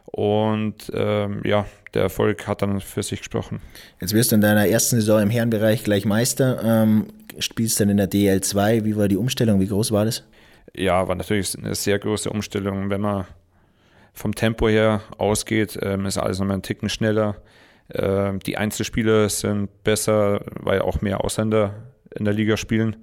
Und 0.05 0.91
ähm, 0.93 1.41
ja, 1.45 1.65
der 1.93 2.03
Erfolg 2.03 2.47
hat 2.47 2.61
dann 2.61 2.81
für 2.81 3.03
sich 3.03 3.19
gesprochen. 3.19 3.61
Jetzt 4.01 4.13
wirst 4.13 4.31
du 4.31 4.35
in 4.35 4.41
deiner 4.41 4.67
ersten 4.67 4.95
Saison 4.95 5.21
im 5.21 5.29
Herrenbereich 5.29 5.83
gleich 5.83 6.05
Meister, 6.05 6.61
ähm, 6.63 7.07
spielst 7.37 7.79
dann 7.79 7.89
in 7.89 7.97
der 7.97 8.09
DL2. 8.09 8.85
Wie 8.85 8.95
war 8.97 9.07
die 9.07 9.17
Umstellung? 9.17 9.59
Wie 9.59 9.67
groß 9.67 9.91
war 9.91 10.05
das? 10.05 10.23
Ja, 10.75 11.07
war 11.07 11.15
natürlich 11.15 11.57
eine 11.57 11.75
sehr 11.75 11.99
große 11.99 12.29
Umstellung. 12.29 12.89
Wenn 12.89 13.01
man 13.01 13.25
vom 14.13 14.33
Tempo 14.33 14.67
her 14.67 15.01
ausgeht, 15.17 15.77
ähm, 15.81 16.05
ist 16.05 16.17
alles 16.17 16.39
nochmal 16.39 16.55
einen 16.55 16.63
Ticken 16.63 16.89
schneller. 16.89 17.37
Äh, 17.89 18.37
die 18.45 18.57
Einzelspieler 18.57 19.29
sind 19.29 19.83
besser, 19.83 20.41
weil 20.59 20.81
auch 20.81 21.01
mehr 21.01 21.23
Ausländer 21.23 21.75
in 22.15 22.25
der 22.25 22.33
Liga 22.33 22.57
spielen. 22.57 22.95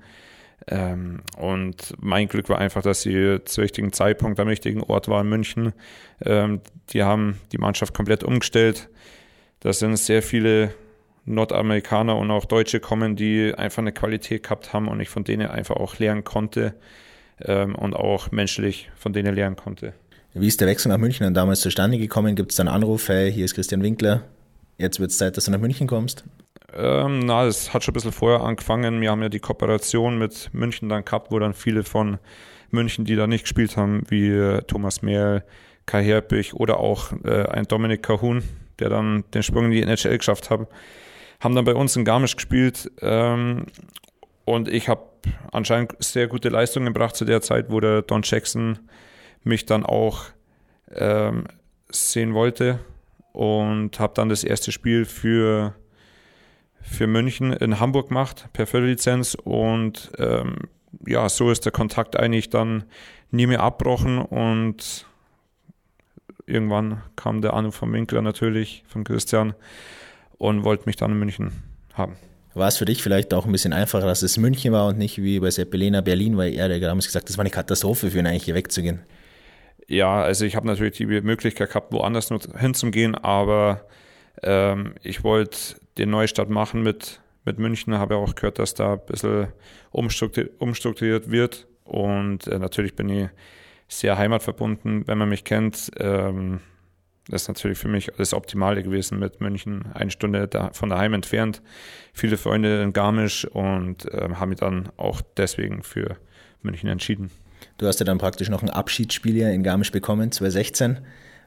Ähm, 0.68 1.20
und 1.36 1.94
mein 2.00 2.28
Glück 2.28 2.48
war 2.48 2.58
einfach, 2.58 2.82
dass 2.82 3.02
sie 3.02 3.38
zum 3.44 3.62
richtigen 3.62 3.92
Zeitpunkt 3.92 4.40
am 4.40 4.48
richtigen 4.48 4.82
Ort 4.82 5.08
waren 5.08 5.26
in 5.26 5.30
München. 5.30 5.72
Ähm, 6.24 6.60
die 6.90 7.02
haben 7.02 7.38
die 7.52 7.58
Mannschaft 7.58 7.94
komplett 7.94 8.24
umgestellt. 8.24 8.88
Da 9.60 9.72
sind 9.72 9.96
sehr 9.96 10.22
viele 10.22 10.74
Nordamerikaner 11.24 12.16
und 12.16 12.30
auch 12.30 12.44
Deutsche 12.44 12.80
kommen, 12.80 13.16
die 13.16 13.52
einfach 13.54 13.82
eine 13.82 13.92
Qualität 13.92 14.44
gehabt 14.44 14.72
haben 14.72 14.88
und 14.88 15.00
ich 15.00 15.08
von 15.08 15.24
denen 15.24 15.48
einfach 15.48 15.76
auch 15.76 15.98
lernen 15.98 16.24
konnte 16.24 16.74
ähm, 17.40 17.74
und 17.74 17.94
auch 17.94 18.30
menschlich 18.30 18.90
von 18.96 19.12
denen 19.12 19.34
lernen 19.34 19.56
konnte. 19.56 19.92
Wie 20.34 20.46
ist 20.46 20.60
der 20.60 20.68
Wechsel 20.68 20.88
nach 20.90 20.98
München 20.98 21.24
dann 21.24 21.34
damals 21.34 21.60
zustande 21.60 21.98
gekommen? 21.98 22.36
Gibt 22.36 22.52
es 22.52 22.56
dann 22.56 22.68
einen 22.68 22.82
Anruf, 22.82 23.08
hey, 23.08 23.32
hier 23.32 23.44
ist 23.44 23.54
Christian 23.54 23.82
Winkler, 23.82 24.22
jetzt 24.78 25.00
wird 25.00 25.10
es 25.10 25.18
Zeit, 25.18 25.36
dass 25.36 25.46
du 25.46 25.50
nach 25.50 25.58
München 25.58 25.86
kommst? 25.86 26.24
Ähm, 26.76 27.20
na, 27.20 27.46
es 27.46 27.72
hat 27.72 27.84
schon 27.84 27.92
ein 27.92 27.94
bisschen 27.94 28.12
vorher 28.12 28.42
angefangen. 28.42 29.00
Wir 29.00 29.10
haben 29.10 29.22
ja 29.22 29.30
die 29.30 29.40
Kooperation 29.40 30.18
mit 30.18 30.50
München 30.52 30.88
dann 30.90 31.04
gehabt, 31.04 31.32
wo 31.32 31.38
dann 31.38 31.54
viele 31.54 31.84
von 31.84 32.18
München, 32.70 33.06
die 33.06 33.16
da 33.16 33.26
nicht 33.26 33.44
gespielt 33.44 33.76
haben, 33.76 34.02
wie 34.08 34.28
äh, 34.28 34.60
Thomas 34.62 35.00
Mehl, 35.00 35.42
Kai 35.86 36.04
Herbig 36.04 36.52
oder 36.54 36.78
auch 36.78 37.12
äh, 37.24 37.46
ein 37.46 37.64
Dominik 37.64 38.02
Cahun, 38.02 38.42
der 38.78 38.90
dann 38.90 39.24
den 39.32 39.42
Sprung 39.42 39.66
in 39.66 39.70
die 39.70 39.82
NHL 39.82 40.18
geschafft 40.18 40.50
hat, 40.50 40.68
haben 41.40 41.54
dann 41.54 41.64
bei 41.64 41.74
uns 41.74 41.96
in 41.96 42.04
Garmisch 42.04 42.36
gespielt. 42.36 42.90
Ähm, 43.00 43.66
und 44.44 44.68
ich 44.68 44.88
habe 44.88 45.02
anscheinend 45.52 45.94
sehr 46.00 46.26
gute 46.26 46.50
Leistungen 46.50 46.92
gebracht 46.92 47.16
zu 47.16 47.24
der 47.24 47.40
Zeit, 47.40 47.70
wo 47.70 47.80
der 47.80 48.02
Don 48.02 48.20
Jackson 48.22 48.78
mich 49.44 49.64
dann 49.64 49.84
auch 49.84 50.24
ähm, 50.94 51.44
sehen 51.88 52.34
wollte 52.34 52.80
und 53.32 53.98
habe 53.98 54.12
dann 54.14 54.28
das 54.28 54.44
erste 54.44 54.72
Spiel 54.72 55.04
für 55.04 55.74
für 56.80 57.06
München 57.06 57.52
in 57.52 57.80
Hamburg 57.80 58.10
macht 58.10 58.52
per 58.52 58.66
Förderlizenz 58.66 59.34
und 59.34 60.10
ähm, 60.18 60.56
ja, 61.06 61.28
so 61.28 61.50
ist 61.50 61.64
der 61.64 61.72
Kontakt 61.72 62.16
eigentlich 62.16 62.50
dann 62.50 62.84
nie 63.30 63.46
mehr 63.46 63.60
abbrochen 63.60 64.18
und 64.18 65.06
irgendwann 66.46 67.02
kam 67.16 67.42
der 67.42 67.54
Anruf 67.54 67.74
vom 67.74 67.92
Winkler 67.92 68.22
natürlich, 68.22 68.84
von 68.86 69.04
Christian 69.04 69.54
und 70.38 70.64
wollte 70.64 70.84
mich 70.86 70.96
dann 70.96 71.12
in 71.12 71.18
München 71.18 71.52
haben. 71.94 72.16
War 72.54 72.68
es 72.68 72.78
für 72.78 72.86
dich 72.86 73.02
vielleicht 73.02 73.34
auch 73.34 73.44
ein 73.44 73.52
bisschen 73.52 73.74
einfacher, 73.74 74.06
dass 74.06 74.22
es 74.22 74.38
München 74.38 74.72
war 74.72 74.86
und 74.86 74.96
nicht 74.96 75.20
wie 75.22 75.40
bei 75.40 75.50
Sepp 75.50 75.70
Belena 75.70 76.00
Berlin, 76.00 76.38
weil 76.38 76.54
er 76.54 76.74
hat 76.74 76.82
damals 76.82 77.06
gesagt, 77.06 77.28
das 77.28 77.36
war 77.36 77.42
eine 77.42 77.50
Katastrophe 77.50 78.10
für 78.10 78.18
ihn 78.18 78.26
eigentlich 78.26 78.44
hier 78.44 78.54
wegzugehen? 78.54 79.00
Ja, 79.88 80.22
also 80.22 80.44
ich 80.44 80.56
habe 80.56 80.66
natürlich 80.66 80.96
die 80.96 81.06
Möglichkeit 81.06 81.68
gehabt, 81.68 81.92
woanders 81.92 82.30
hinzugehen, 82.58 83.14
aber 83.14 83.82
ähm, 84.42 84.94
ich 85.02 85.24
wollte 85.24 85.58
den 85.98 86.10
Neustart 86.10 86.50
machen 86.50 86.82
mit, 86.82 87.20
mit 87.44 87.58
München, 87.58 87.98
habe 87.98 88.16
auch 88.16 88.34
gehört, 88.34 88.58
dass 88.58 88.74
da 88.74 88.94
ein 88.94 89.06
bisschen 89.06 89.48
umstrukturiert, 89.90 90.60
umstrukturiert 90.60 91.30
wird. 91.30 91.66
Und 91.84 92.46
äh, 92.46 92.58
natürlich 92.58 92.96
bin 92.96 93.08
ich 93.08 93.28
sehr 93.88 94.18
heimatverbunden, 94.18 95.06
wenn 95.06 95.18
man 95.18 95.28
mich 95.28 95.44
kennt. 95.44 95.90
Ähm, 95.98 96.60
das 97.28 97.42
ist 97.42 97.48
natürlich 97.48 97.78
für 97.78 97.88
mich 97.88 98.10
das 98.16 98.34
Optimale 98.34 98.82
gewesen 98.82 99.18
mit 99.18 99.40
München, 99.40 99.86
eine 99.94 100.10
Stunde 100.10 100.46
da, 100.46 100.70
von 100.72 100.90
daheim 100.90 101.12
entfernt. 101.12 101.60
Viele 102.12 102.36
Freunde 102.36 102.82
in 102.82 102.92
Garmisch 102.92 103.44
und 103.44 104.12
äh, 104.12 104.28
haben 104.34 104.50
mich 104.50 104.58
dann 104.58 104.90
auch 104.96 105.22
deswegen 105.36 105.82
für 105.82 106.16
München 106.62 106.88
entschieden. 106.88 107.30
Du 107.78 107.86
hast 107.86 107.98
ja 107.98 108.04
dann 108.04 108.18
praktisch 108.18 108.48
noch 108.48 108.62
ein 108.62 108.70
Abschiedsspiel 108.70 109.34
hier 109.34 109.50
in 109.50 109.62
Garmisch 109.62 109.90
bekommen, 109.90 110.30
2016. 110.30 111.00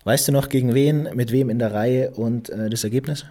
Weißt 0.03 0.27
du 0.27 0.31
noch, 0.31 0.49
gegen 0.49 0.73
wen, 0.73 1.09
mit 1.13 1.31
wem 1.31 1.49
in 1.49 1.59
der 1.59 1.73
Reihe 1.73 2.11
und 2.11 2.49
äh, 2.49 2.69
das 2.69 2.83
Ergebnis? 2.83 3.25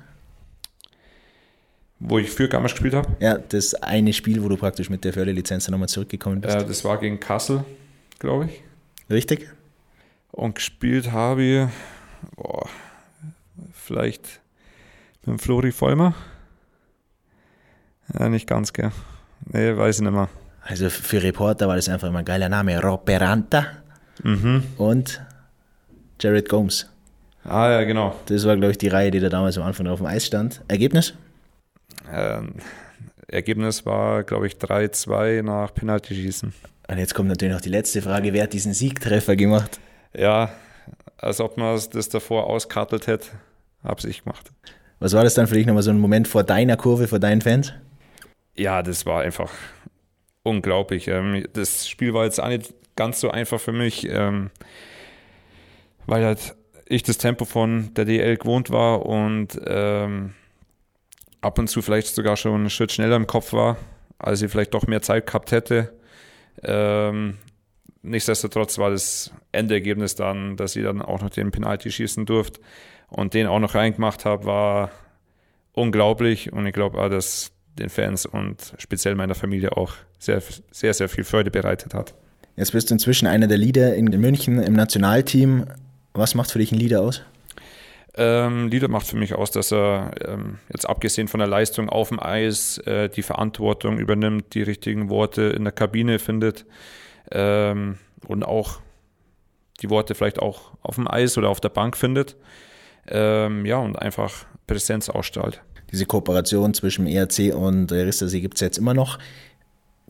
Wo 2.01 2.19
ich 2.19 2.31
für 2.31 2.49
Garmisch 2.49 2.73
gespielt 2.73 2.95
habe? 2.95 3.17
Ja, 3.21 3.39
das 3.39 3.75
eine 3.75 4.13
Spiel, 4.13 4.43
wo 4.43 4.49
du 4.49 4.57
praktisch 4.57 4.89
mit 4.89 5.05
der 5.05 5.13
Förderlizenz 5.13 5.69
nochmal 5.69 5.89
zurückgekommen 5.89 6.41
bist. 6.41 6.57
Äh, 6.57 6.65
das 6.65 6.85
war 6.85 6.99
gegen 6.99 7.19
Kassel, 7.19 7.65
glaube 8.19 8.47
ich. 8.47 8.63
Richtig. 9.11 9.49
Und 10.31 10.55
gespielt 10.55 11.11
habe 11.11 11.43
ich, 11.43 11.69
boah, 12.37 12.69
vielleicht 13.73 14.41
mit 15.23 15.35
dem 15.35 15.39
Flori 15.39 15.73
Vollmer. 15.73 16.15
Ja, 18.17 18.29
nicht 18.29 18.47
ganz, 18.47 18.73
gell. 18.73 18.93
Nee, 19.47 19.77
weiß 19.77 19.97
ich 19.97 20.03
nicht 20.03 20.13
mehr. 20.13 20.29
Also 20.63 20.91
für 20.91 21.23
Reporter 21.23 21.67
war 21.67 21.77
das 21.77 21.89
einfach 21.89 22.09
immer 22.09 22.21
ein 22.21 22.25
geiler 22.25 22.49
Name. 22.49 22.81
Roperanta 22.81 23.67
mhm. 24.23 24.63
und 24.77 25.21
Jared 26.21 26.49
Gomes. 26.49 26.91
Ah 27.45 27.71
ja, 27.71 27.85
genau. 27.85 28.15
Das 28.27 28.45
war, 28.47 28.57
glaube 28.57 28.73
ich, 28.73 28.79
die 28.79 28.89
Reihe, 28.89 29.11
die 29.11 29.21
da 29.21 29.29
damals 29.29 29.57
am 29.57 29.65
Anfang 29.65 29.87
auf 29.87 30.01
dem 30.01 30.07
Eis 30.07 30.27
stand. 30.27 30.63
Ergebnis? 30.69 31.15
Ähm, 32.13 32.55
Ergebnis 33.29 33.87
war, 33.87 34.25
glaube 34.25 34.47
ich, 34.47 34.55
3-2 34.55 35.43
nach 35.43 35.73
Penalty-Schießen. 35.75 36.53
Und 36.89 36.99
jetzt 36.99 37.15
kommt 37.15 37.29
natürlich 37.29 37.55
noch 37.55 37.61
die 37.61 37.69
letzte 37.69 38.03
Frage. 38.03 38.33
Wer 38.33 38.45
hat 38.45 38.53
diesen 38.53 38.73
Siegtreffer 38.73 39.37
gemacht? 39.37 39.79
Ja, 40.15 40.51
als 41.19 41.41
ob 41.41 41.57
man 41.57 41.79
das 41.93 42.09
davor 42.09 42.47
auskartelt 42.47 43.07
hätte, 43.07 43.29
habe 43.85 44.09
ich 44.09 44.25
gemacht. 44.25 44.51
Was 44.99 45.13
war 45.13 45.23
das 45.23 45.35
dann 45.35 45.47
für 45.47 45.55
dich 45.55 45.67
nochmal 45.67 45.83
so 45.83 45.91
ein 45.91 46.01
Moment 46.01 46.27
vor 46.27 46.45
deiner 46.45 46.77
Kurve, 46.77 47.07
vor 47.07 47.19
deinen 47.19 47.41
Fans? 47.41 47.73
Ja, 48.57 48.83
das 48.83 49.07
war 49.07 49.23
einfach 49.23 49.53
unglaublich. 50.43 51.09
Ähm, 51.09 51.47
das 51.53 51.89
Spiel 51.89 52.15
war 52.15 52.25
jetzt 52.25 52.41
auch 52.41 52.49
nicht 52.49 52.75
ganz 52.97 53.21
so 53.21 53.31
einfach 53.31 53.61
für 53.61 53.73
mich. 53.73 54.09
Weil 56.09 56.25
halt 56.25 56.57
ich 56.87 57.03
das 57.03 57.19
Tempo 57.19 57.45
von 57.45 57.93
der 57.95 58.07
DL 58.07 58.39
gewohnt 58.39 58.71
war 58.71 59.05
und 59.05 59.61
ähm, 59.67 60.33
ab 61.43 61.59
und 61.59 61.69
zu 61.69 61.83
vielleicht 61.83 62.15
sogar 62.15 62.37
schon 62.37 62.55
einen 62.55 62.71
Schritt 62.71 62.93
schneller 62.93 63.17
im 63.17 63.27
Kopf 63.27 63.53
war, 63.53 63.77
als 64.19 64.41
ich 64.41 64.51
vielleicht 64.51 64.73
doch 64.73 64.87
mehr 64.87 65.03
Zeit 65.03 65.27
gehabt 65.27 65.53
hätte. 65.53 65.93
Ähm, 66.63 67.37
nichtsdestotrotz 68.01 68.79
war 68.79 68.91
das 68.91 69.33
Endergebnis 69.53 70.15
dann, 70.15 70.57
dass 70.57 70.77
ich 70.77 70.83
dann 70.83 71.03
auch 71.03 71.21
noch 71.21 71.29
den 71.29 71.51
Penalty 71.51 71.93
schießen 71.93 72.25
durfte 72.25 72.61
und 73.09 73.35
den 73.35 73.47
auch 73.47 73.61
noch 73.61 73.75
reingemacht 73.75 74.25
habe, 74.25 74.47
war 74.47 74.91
unglaublich 75.73 76.55
und 76.55 76.67
ich 76.67 76.73
glaube 76.73 76.99
auch, 76.99 77.11
dass 77.11 77.53
den 77.79 77.91
Fans 77.91 78.25
und 78.25 78.73
speziell 78.79 79.15
meiner 79.15 79.35
Familie 79.35 79.77
auch 79.77 79.93
sehr, 80.19 80.43
sehr, 80.71 80.95
sehr 80.95 81.11
viel 81.11 81.25
Freude 81.25 81.51
bereitet 81.51 81.93
hat. 81.93 82.15
Jetzt 82.57 82.73
bist 82.73 82.89
du 82.89 82.95
inzwischen 82.95 83.29
einer 83.29 83.47
der 83.47 83.59
Leader 83.59 83.95
in 83.95 84.07
München 84.07 84.61
im 84.61 84.73
Nationalteam. 84.73 85.67
Was 86.19 86.35
macht 86.35 86.51
für 86.51 86.59
dich 86.59 86.73
ein 86.73 86.79
Leader 86.79 87.01
aus? 87.01 87.23
Ähm, 88.17 88.69
Leader 88.69 88.89
macht 88.89 89.07
für 89.07 89.17
mich 89.17 89.35
aus, 89.35 89.53
dass 89.53 89.73
er 89.73 90.11
ähm, 90.27 90.59
jetzt 90.73 90.89
abgesehen 90.89 91.29
von 91.29 91.39
der 91.39 91.49
Leistung 91.49 91.89
auf 91.89 92.09
dem 92.09 92.21
Eis 92.21 92.79
äh, 92.79 93.09
die 93.09 93.23
Verantwortung 93.23 93.99
übernimmt, 93.99 94.55
die 94.55 94.63
richtigen 94.63 95.09
Worte 95.09 95.43
in 95.43 95.63
der 95.63 95.73
Kabine 95.73 96.19
findet 96.19 96.67
ähm, 97.31 97.99
und 98.27 98.45
auch 98.45 98.81
die 99.81 99.89
Worte 99.89 100.17
vielleicht 100.17 100.41
auch 100.41 100.73
auf 100.83 100.97
dem 100.97 101.09
Eis 101.09 101.39
oder 101.39 101.49
auf 101.49 101.61
der 101.61 101.69
Bank 101.69 101.97
findet. 101.97 102.37
Ähm, 103.07 103.65
ja, 103.65 103.79
und 103.79 103.97
einfach 103.97 104.47
Präsenz 104.67 105.09
ausstrahlt. 105.09 105.63
Diese 105.93 106.05
Kooperation 106.05 106.75
zwischen 106.75 107.07
ERC 107.07 107.55
und 107.55 107.93
Rissersee 107.93 108.41
gibt 108.41 108.57
es 108.57 108.61
jetzt 108.61 108.79
immer 108.79 108.95
noch. 108.95 109.19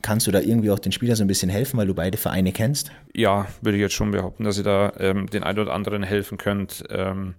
Kannst 0.03 0.27
du 0.27 0.31
da 0.31 0.41
irgendwie 0.41 0.71
auch 0.71 0.79
den 0.79 0.93
Spielern 0.93 1.17
so 1.17 1.25
ein 1.25 1.29
bisschen 1.29 1.51
helfen, 1.51 1.77
weil 1.79 1.87
du 1.87 1.95
beide 1.95 2.19
Vereine 2.19 2.53
kennst? 2.53 2.93
Ja, 3.15 3.47
würde 3.61 3.77
ich 3.77 3.83
jetzt 3.83 3.95
schon 3.95 4.11
behaupten, 4.11 4.45
dass 4.45 4.59
ihr 4.59 4.65
da 4.65 4.93
ähm, 4.99 5.29
den 5.29 5.43
einen 5.43 5.59
oder 5.59 5.75
anderen 5.75 6.03
helfen 6.03 6.39
könnt. 6.39 6.85
Ähm, 6.91 7.35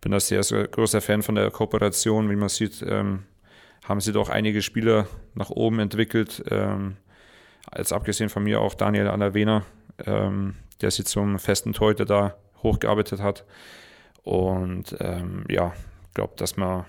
bin 0.00 0.12
da 0.12 0.20
sehr, 0.20 0.42
sehr 0.42 0.68
großer 0.68 1.00
Fan 1.00 1.22
von 1.22 1.34
der 1.34 1.50
Kooperation. 1.50 2.30
Wie 2.30 2.36
man 2.36 2.48
sieht, 2.48 2.84
ähm, 2.86 3.24
haben 3.84 4.00
sie 4.00 4.12
doch 4.12 4.28
einige 4.28 4.62
Spieler 4.62 5.06
nach 5.34 5.50
oben 5.50 5.80
entwickelt. 5.80 6.44
Ähm, 6.50 6.96
als 7.70 7.92
abgesehen 7.92 8.28
von 8.28 8.44
mir 8.44 8.60
auch 8.60 8.74
Daniel 8.74 9.08
Alavena, 9.08 9.64
ähm, 10.06 10.54
der 10.80 10.90
sich 10.90 11.06
zum 11.06 11.38
festen 11.38 11.72
Torhüter 11.72 12.04
da 12.04 12.36
hochgearbeitet 12.62 13.20
hat. 13.20 13.44
Und 14.22 14.96
ähm, 15.00 15.44
ja, 15.48 15.72
ich 16.08 16.14
glaube, 16.14 16.34
dass 16.36 16.56
man, 16.56 16.84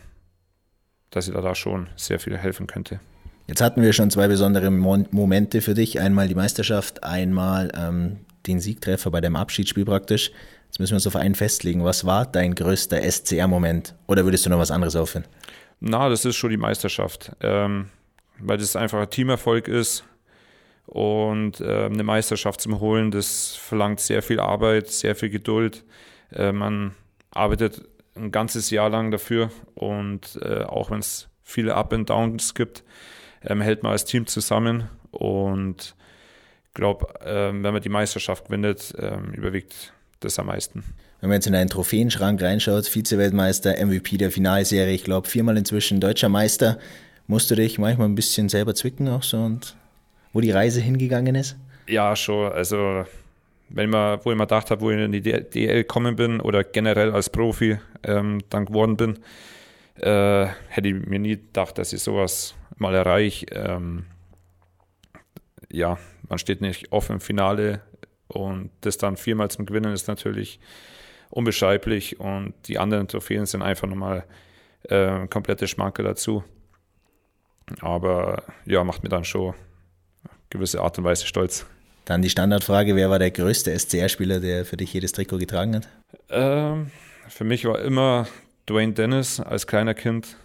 dass 1.10 1.28
ihr 1.28 1.34
da 1.34 1.56
schon 1.56 1.90
sehr 1.96 2.20
viel 2.20 2.38
helfen 2.38 2.68
könnte. 2.68 3.00
Jetzt 3.48 3.62
hatten 3.62 3.82
wir 3.84 3.94
schon 3.94 4.10
zwei 4.10 4.28
besondere 4.28 4.72
Momente 4.72 5.62
für 5.62 5.76
dich. 5.76 6.00
Einmal 6.00 6.28
die 6.28 6.36
Meisterschaft, 6.36 7.04
einmal 7.04 7.72
ähm, 7.78 8.18
den 8.48 8.60
Siegtreffer 8.60 9.12
bei 9.12 9.22
dem 9.22 9.36
Abschiedsspiel 9.36 9.86
praktisch. 9.86 10.32
Jetzt 10.66 10.80
müssen 10.80 10.94
wir 10.94 10.98
uns 10.98 11.08
auf 11.08 11.16
einen 11.16 11.36
festlegen. 11.36 11.84
Was 11.84 12.06
war 12.06 12.26
dein 12.26 12.56
größter 12.56 13.00
SCR-Moment? 13.02 13.94
Oder 14.08 14.26
würdest 14.26 14.46
du 14.46 14.50
noch 14.50 14.58
was 14.58 14.72
anderes 14.72 14.96
aufhören? 14.96 15.26
Na, 15.80 16.10
das 16.10 16.26
ist 16.26 16.36
schon 16.36 16.50
die 16.50 16.58
Meisterschaft. 16.58 17.34
Ähm, 17.42 17.90
weil 18.40 18.58
das 18.58 18.76
einfach 18.76 19.00
ein 19.00 19.10
Teamerfolg 19.10 19.68
ist. 19.68 20.04
Und 20.88 21.62
äh, 21.62 21.86
eine 21.86 22.04
Meisterschaft 22.04 22.62
zum 22.62 22.80
Holen, 22.80 23.12
das 23.12 23.56
verlangt 23.56 24.00
sehr 24.00 24.22
viel 24.22 24.40
Arbeit, 24.40 24.90
sehr 24.90 25.16
viel 25.16 25.30
Geduld. 25.30 25.84
Äh, 26.32 26.52
man 26.52 26.96
arbeitet 27.32 27.84
ein 28.16 28.32
ganzes 28.32 28.72
Jahr 28.72 28.90
lang 28.90 29.12
dafür. 29.12 29.52
Und 29.76 30.40
äh, 30.42 30.64
auch 30.64 30.90
wenn 30.90 31.00
es 31.00 31.28
viele 31.44 31.76
Up 31.76 31.94
and 31.94 32.10
Downs 32.10 32.56
gibt, 32.56 32.84
ähm, 33.46 33.62
hält 33.62 33.84
man 33.84 33.92
als 33.92 34.06
Team 34.06 34.28
zusammen 34.28 34.90
und 35.12 35.96
ich 36.68 36.74
glaube, 36.74 37.08
ähm, 37.26 37.64
wenn 37.64 37.74
man 37.74 37.82
die 37.82 37.90
Meisterschaft 37.90 38.46
gewinnt, 38.46 38.94
ähm, 39.00 39.34
überwiegt 39.34 39.94
das 40.20 40.40
am 40.40 40.48
meisten. 40.48 40.84
Wenn 41.22 41.30
man 41.30 41.38
jetzt 41.38 41.48
in 41.48 41.56
einen 41.56 41.70
Trophäenschrank 41.70 42.42
reinschaut, 42.42 42.86
Vize-Weltmeister, 42.86 43.84
MVP 43.84 44.18
der 44.18 44.32
Finalserie, 44.32 44.94
ich 44.94 45.04
glaube 45.04 45.30
viermal 45.30 45.58
inzwischen 45.58 46.00
deutscher 46.00 46.30
Meister, 46.30 46.78
musst 47.28 47.50
du 47.50 47.56
dich 47.56 47.80
manchmal 47.80 48.08
ein 48.08 48.16
bisschen 48.16 48.50
selber 48.50 48.76
zwicken 48.76 49.08
auch 49.08 49.24
so 49.24 49.38
und 49.38 49.76
wo 50.34 50.42
die 50.42 50.52
Reise 50.52 50.82
hingegangen 50.82 51.36
ist? 51.36 51.56
Ja, 51.88 52.16
schon. 52.16 52.52
Also 52.52 53.06
wenn 53.70 53.90
man, 53.90 54.20
wo 54.24 54.32
ich 54.32 54.38
mir 54.38 54.44
gedacht 54.44 54.70
habe, 54.70 54.82
wo 54.82 54.92
ich 54.92 55.00
in 55.00 55.12
die 55.12 55.22
DL 55.22 55.76
gekommen 55.76 56.16
bin 56.16 56.42
oder 56.42 56.64
generell 56.64 57.12
als 57.12 57.30
Profi 57.30 57.78
ähm, 58.04 58.42
dann 58.50 58.66
geworden 58.66 58.98
bin, 58.98 59.20
äh, 60.02 60.48
hätte 60.68 60.90
ich 60.90 61.06
mir 61.06 61.20
nie 61.20 61.38
gedacht, 61.38 61.78
dass 61.78 61.94
ich 61.94 62.02
sowas 62.02 62.54
mal 62.78 62.94
erreiche. 62.94 63.46
Ähm, 63.52 64.06
ja, 65.72 65.98
man 66.30 66.40
steht 66.40 66.62
nicht 66.62 66.92
offen 66.92 67.14
im 67.14 67.22
Finale 67.22 67.82
und 68.28 68.72
das 68.82 68.98
dann 68.98 69.18
viermal 69.18 69.50
zum 69.52 69.66
Gewinnen 69.66 69.94
ist 69.94 70.08
natürlich 70.08 70.60
unbeschreiblich 71.30 72.20
und 72.20 72.54
die 72.68 72.80
anderen 72.80 73.08
Trophäen 73.08 73.46
sind 73.46 73.62
einfach 73.62 73.88
nochmal 73.88 74.26
äh, 74.84 75.28
komplette 75.28 75.68
Schmanke 75.68 76.04
dazu. 76.04 76.44
Aber 77.82 78.44
ja, 78.66 78.84
macht 78.84 79.04
mir 79.04 79.10
dann 79.10 79.26
schon 79.26 79.54
gewisse 80.50 80.82
Art 80.82 80.98
und 80.98 81.04
Weise 81.04 81.26
stolz. 81.26 81.66
Dann 82.06 82.22
die 82.22 82.30
Standardfrage, 82.30 82.96
wer 82.96 83.10
war 83.10 83.18
der 83.18 83.32
größte 83.32 83.78
SCR-Spieler, 83.78 84.40
der 84.40 84.64
für 84.66 84.78
dich 84.78 84.94
jedes 84.94 85.12
Trikot 85.12 85.40
getragen 85.40 85.76
hat? 85.76 85.90
Ähm, 86.30 86.92
für 87.28 87.44
mich 87.44 87.66
war 87.66 87.80
immer 87.80 88.28
Dwayne 88.70 88.94
Dennis 88.94 89.40
als 89.40 89.66
kleiner 89.66 89.96
Kind 89.96 90.38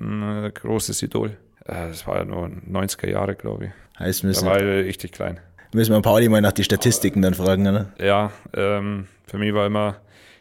ein 0.00 0.44
äh, 0.44 0.50
großes 0.50 1.02
Idol. 1.02 1.36
Äh, 1.66 1.88
das 1.88 2.06
war 2.06 2.18
ja 2.18 2.24
nur 2.24 2.46
90er 2.46 3.10
Jahre, 3.10 3.34
glaube 3.34 3.66
ich. 3.66 3.70
Heißt, 3.98 4.24
müssen, 4.24 4.44
da 4.44 4.52
war 4.52 4.60
ich 4.60 4.86
richtig 4.86 5.12
klein. 5.12 5.40
Müssen 5.72 5.92
wir 5.92 6.00
Pauli 6.00 6.28
mal 6.28 6.40
nach 6.40 6.52
die 6.52 6.64
Statistiken 6.64 7.22
dann 7.22 7.34
fragen, 7.34 7.66
oder? 7.66 7.92
Ja, 7.98 8.32
ähm, 8.54 9.06
für 9.26 9.38
mich 9.38 9.52
war 9.52 9.66
immer 9.66 9.96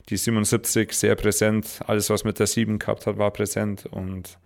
die 0.10 0.17
77 0.17 0.91
sehr 0.94 1.15
präsent. 1.15 1.79
Alles, 1.88 2.10
was 2.10 2.24
mit 2.24 2.39
der 2.39 2.48
7 2.48 2.79
gehabt 2.79 3.08
hat, 3.08 3.17
war 3.17 3.32
präsent. 3.32 3.86
Und 3.86 4.38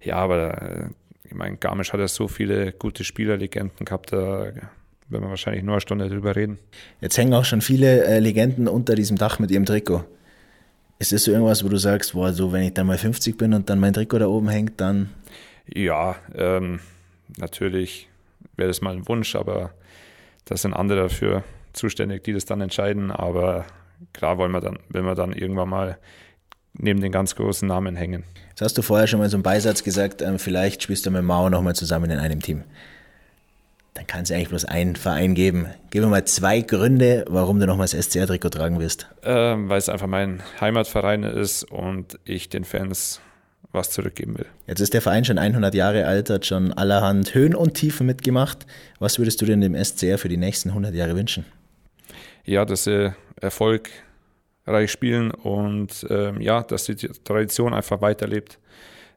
ja, 0.00 0.16
aber 0.16 0.62
äh, 0.62 0.84
ich 1.24 1.34
meine, 1.34 1.56
Garmisch 1.56 1.92
hat 1.92 2.00
ja 2.00 2.08
so 2.08 2.28
viele 2.28 2.72
gute 2.72 3.04
Spielerlegenden 3.04 3.86
gehabt, 3.86 4.12
da 4.12 4.52
werden 5.08 5.24
wir 5.24 5.30
wahrscheinlich 5.30 5.62
nur 5.62 5.74
eine 5.74 5.80
Stunde 5.80 6.08
drüber 6.08 6.36
reden. 6.36 6.58
Jetzt 7.00 7.16
hängen 7.16 7.34
auch 7.34 7.44
schon 7.44 7.60
viele 7.60 8.04
äh, 8.04 8.18
Legenden 8.18 8.68
unter 8.68 8.94
diesem 8.94 9.16
Dach 9.16 9.38
mit 9.38 9.50
ihrem 9.50 9.64
Trikot. 9.64 10.04
Ist 10.98 11.12
das 11.12 11.24
so 11.24 11.32
irgendwas, 11.32 11.64
wo 11.64 11.68
du 11.68 11.78
sagst, 11.78 12.12
boah, 12.12 12.32
so 12.32 12.52
wenn 12.52 12.62
ich 12.62 12.74
dann 12.74 12.86
mal 12.86 12.98
50 12.98 13.36
bin 13.36 13.54
und 13.54 13.68
dann 13.68 13.80
mein 13.80 13.92
Trikot 13.92 14.18
da 14.18 14.26
oben 14.26 14.48
hängt, 14.48 14.80
dann. 14.80 15.10
Ja, 15.66 16.16
ähm, 16.34 16.80
natürlich 17.38 18.08
wäre 18.56 18.68
das 18.68 18.80
mal 18.80 18.94
ein 18.94 19.08
Wunsch, 19.08 19.34
aber 19.36 19.72
das 20.44 20.62
sind 20.62 20.74
andere 20.74 21.02
dafür 21.02 21.44
zuständig, 21.72 22.24
die 22.24 22.32
das 22.32 22.44
dann 22.44 22.60
entscheiden. 22.60 23.10
Aber 23.10 23.64
klar 24.12 24.38
wollen 24.38 24.52
wir 24.52 24.60
dann, 24.60 24.78
will 24.88 25.02
man 25.02 25.16
dann 25.16 25.32
irgendwann 25.32 25.68
mal 25.68 25.98
neben 26.74 27.00
den 27.00 27.12
ganz 27.12 27.36
großen 27.36 27.68
Namen 27.68 27.96
hängen. 27.96 28.24
Jetzt 28.50 28.62
hast 28.62 28.78
du 28.78 28.82
vorher 28.82 29.06
schon 29.06 29.20
mal 29.20 29.28
so 29.28 29.36
einen 29.36 29.42
Beisatz 29.42 29.84
gesagt, 29.84 30.22
ähm, 30.22 30.38
vielleicht 30.38 30.82
spielst 30.82 31.06
du 31.06 31.10
mit 31.10 31.22
Mao 31.22 31.50
nochmal 31.50 31.74
zusammen 31.74 32.10
in 32.10 32.18
einem 32.18 32.40
Team 32.40 32.64
dann 33.94 34.06
kann 34.06 34.22
es 34.22 34.32
eigentlich 34.32 34.48
bloß 34.48 34.64
einen 34.64 34.96
Verein 34.96 35.34
geben. 35.34 35.66
Gib 35.90 36.02
mir 36.02 36.08
mal 36.08 36.24
zwei 36.24 36.60
Gründe, 36.60 37.24
warum 37.28 37.60
du 37.60 37.66
nochmals 37.66 37.92
SCR-Trikot 37.92 38.50
tragen 38.50 38.80
wirst. 38.80 39.08
Ähm, 39.22 39.68
weil 39.68 39.78
es 39.78 39.88
einfach 39.88 40.06
mein 40.06 40.42
Heimatverein 40.60 41.24
ist 41.24 41.64
und 41.64 42.18
ich 42.24 42.48
den 42.48 42.64
Fans 42.64 43.20
was 43.72 43.90
zurückgeben 43.90 44.38
will. 44.38 44.46
Jetzt 44.66 44.80
ist 44.80 44.94
der 44.94 45.00
Verein 45.00 45.24
schon 45.24 45.38
100 45.38 45.74
Jahre 45.74 46.06
alt, 46.06 46.30
hat 46.30 46.46
schon 46.46 46.72
allerhand 46.72 47.34
Höhen 47.34 47.54
und 47.54 47.74
Tiefen 47.74 48.06
mitgemacht. 48.06 48.66
Was 48.98 49.18
würdest 49.18 49.40
du 49.40 49.46
denn 49.46 49.60
dem 49.60 49.74
SCR 49.74 50.18
für 50.18 50.28
die 50.28 50.36
nächsten 50.36 50.70
100 50.70 50.94
Jahre 50.94 51.16
wünschen? 51.16 51.46
Ja, 52.44 52.64
dass 52.64 52.84
sie 52.84 53.14
erfolgreich 53.40 54.90
spielen 54.90 55.30
und 55.30 56.06
ähm, 56.10 56.40
ja, 56.40 56.62
dass 56.62 56.84
die 56.84 56.96
Tradition 56.96 57.72
einfach 57.72 58.00
weiterlebt. 58.00 58.58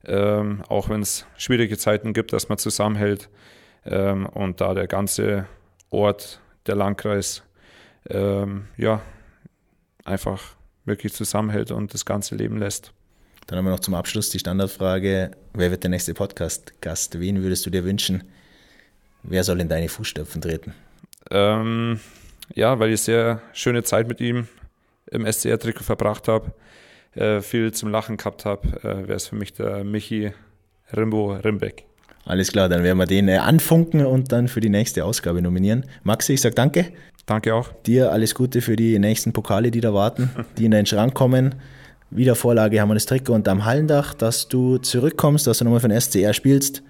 Ähm, 0.05 0.63
auch 0.69 0.89
wenn 0.89 1.01
es 1.01 1.25
schwierige 1.35 1.77
Zeiten 1.77 2.13
gibt, 2.13 2.31
dass 2.31 2.47
man 2.47 2.57
zusammenhält 2.57 3.29
ähm, 3.85 4.27
und 4.27 4.61
da 4.61 4.73
der 4.73 4.87
ganze 4.87 5.47
Ort, 5.89 6.39
der 6.67 6.75
Landkreis, 6.75 7.43
ähm, 8.09 8.67
ja, 8.77 9.01
einfach 10.03 10.55
wirklich 10.85 11.13
zusammenhält 11.13 11.71
und 11.71 11.93
das 11.93 12.05
Ganze 12.05 12.35
leben 12.35 12.57
lässt. 12.57 12.93
Dann 13.47 13.57
haben 13.57 13.65
wir 13.65 13.71
noch 13.71 13.79
zum 13.79 13.93
Abschluss 13.93 14.29
die 14.29 14.39
Standardfrage: 14.39 15.31
Wer 15.53 15.71
wird 15.71 15.83
der 15.83 15.89
nächste 15.89 16.13
Podcast-Gast? 16.13 17.19
Wen 17.19 17.43
würdest 17.43 17.65
du 17.65 17.69
dir 17.69 17.83
wünschen? 17.83 18.23
Wer 19.23 19.43
soll 19.43 19.61
in 19.61 19.69
deine 19.69 19.89
Fußstapfen 19.89 20.41
treten? 20.41 20.73
Ähm, 21.31 21.99
ja, 22.53 22.79
weil 22.79 22.91
ich 22.91 23.01
sehr 23.01 23.41
schöne 23.53 23.83
Zeit 23.83 24.07
mit 24.07 24.21
ihm 24.21 24.47
im 25.11 25.25
SCR-Trikot 25.25 25.83
verbracht 25.83 26.27
habe, 26.27 26.53
äh, 27.15 27.41
viel 27.41 27.71
zum 27.73 27.89
Lachen 27.89 28.17
gehabt 28.17 28.45
habe, 28.45 28.67
äh, 28.79 29.07
wäre 29.07 29.13
es 29.13 29.27
für 29.27 29.35
mich 29.35 29.53
der 29.53 29.83
Michi 29.83 30.31
Rimbo 30.95 31.33
Rimbeck. 31.33 31.85
Alles 32.25 32.51
klar, 32.51 32.69
dann 32.69 32.83
werden 32.83 32.97
wir 32.97 33.05
den 33.05 33.27
äh, 33.27 33.37
anfunken 33.37 34.05
und 34.05 34.31
dann 34.31 34.47
für 34.47 34.59
die 34.59 34.69
nächste 34.69 35.05
Ausgabe 35.05 35.41
nominieren. 35.41 35.85
Maxi, 36.03 36.33
ich 36.33 36.41
sage 36.41 36.55
danke. 36.55 36.91
Danke 37.25 37.55
auch. 37.55 37.71
Dir 37.85 38.11
alles 38.11 38.35
Gute 38.35 38.61
für 38.61 38.75
die 38.75 38.99
nächsten 38.99 39.33
Pokale, 39.33 39.71
die 39.71 39.81
da 39.81 39.93
warten, 39.93 40.29
die 40.57 40.65
in 40.65 40.71
deinen 40.71 40.85
Schrank 40.85 41.13
kommen. 41.13 41.55
Wieder 42.09 42.35
Vorlage 42.35 42.79
haben 42.79 42.89
wir 42.89 42.93
das 42.93 43.05
Trikot 43.05 43.33
und 43.33 43.47
am 43.47 43.65
Hallendach, 43.65 44.13
dass 44.13 44.47
du 44.47 44.77
zurückkommst, 44.77 45.47
dass 45.47 45.57
du 45.57 45.65
nochmal 45.65 45.79
für 45.79 45.89
den 45.89 45.99
SCR 45.99 46.33
spielst. 46.33 46.83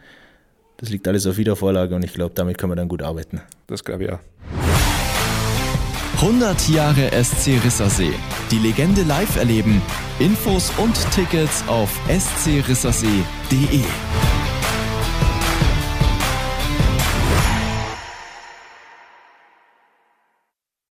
Das 0.77 0.89
liegt 0.89 1.07
alles 1.07 1.25
auf 1.25 1.37
Wiedervorlage 1.37 1.95
und 1.95 2.03
ich 2.03 2.13
glaube, 2.13 2.33
damit 2.35 2.57
können 2.57 2.73
wir 2.73 2.75
dann 2.75 2.89
gut 2.89 3.01
arbeiten. 3.01 3.41
Das 3.67 3.83
glaube 3.83 4.03
ich 4.03 4.09
ja. 4.09 4.19
100 6.21 6.69
Jahre 6.69 7.11
SC 7.23 7.59
Rissersee. 7.63 8.13
Die 8.51 8.59
Legende 8.59 9.03
live 9.03 9.37
erleben. 9.37 9.81
Infos 10.19 10.71
und 10.77 10.95
Tickets 11.11 11.63
auf 11.67 11.89
scrissersee.de. 12.09 13.83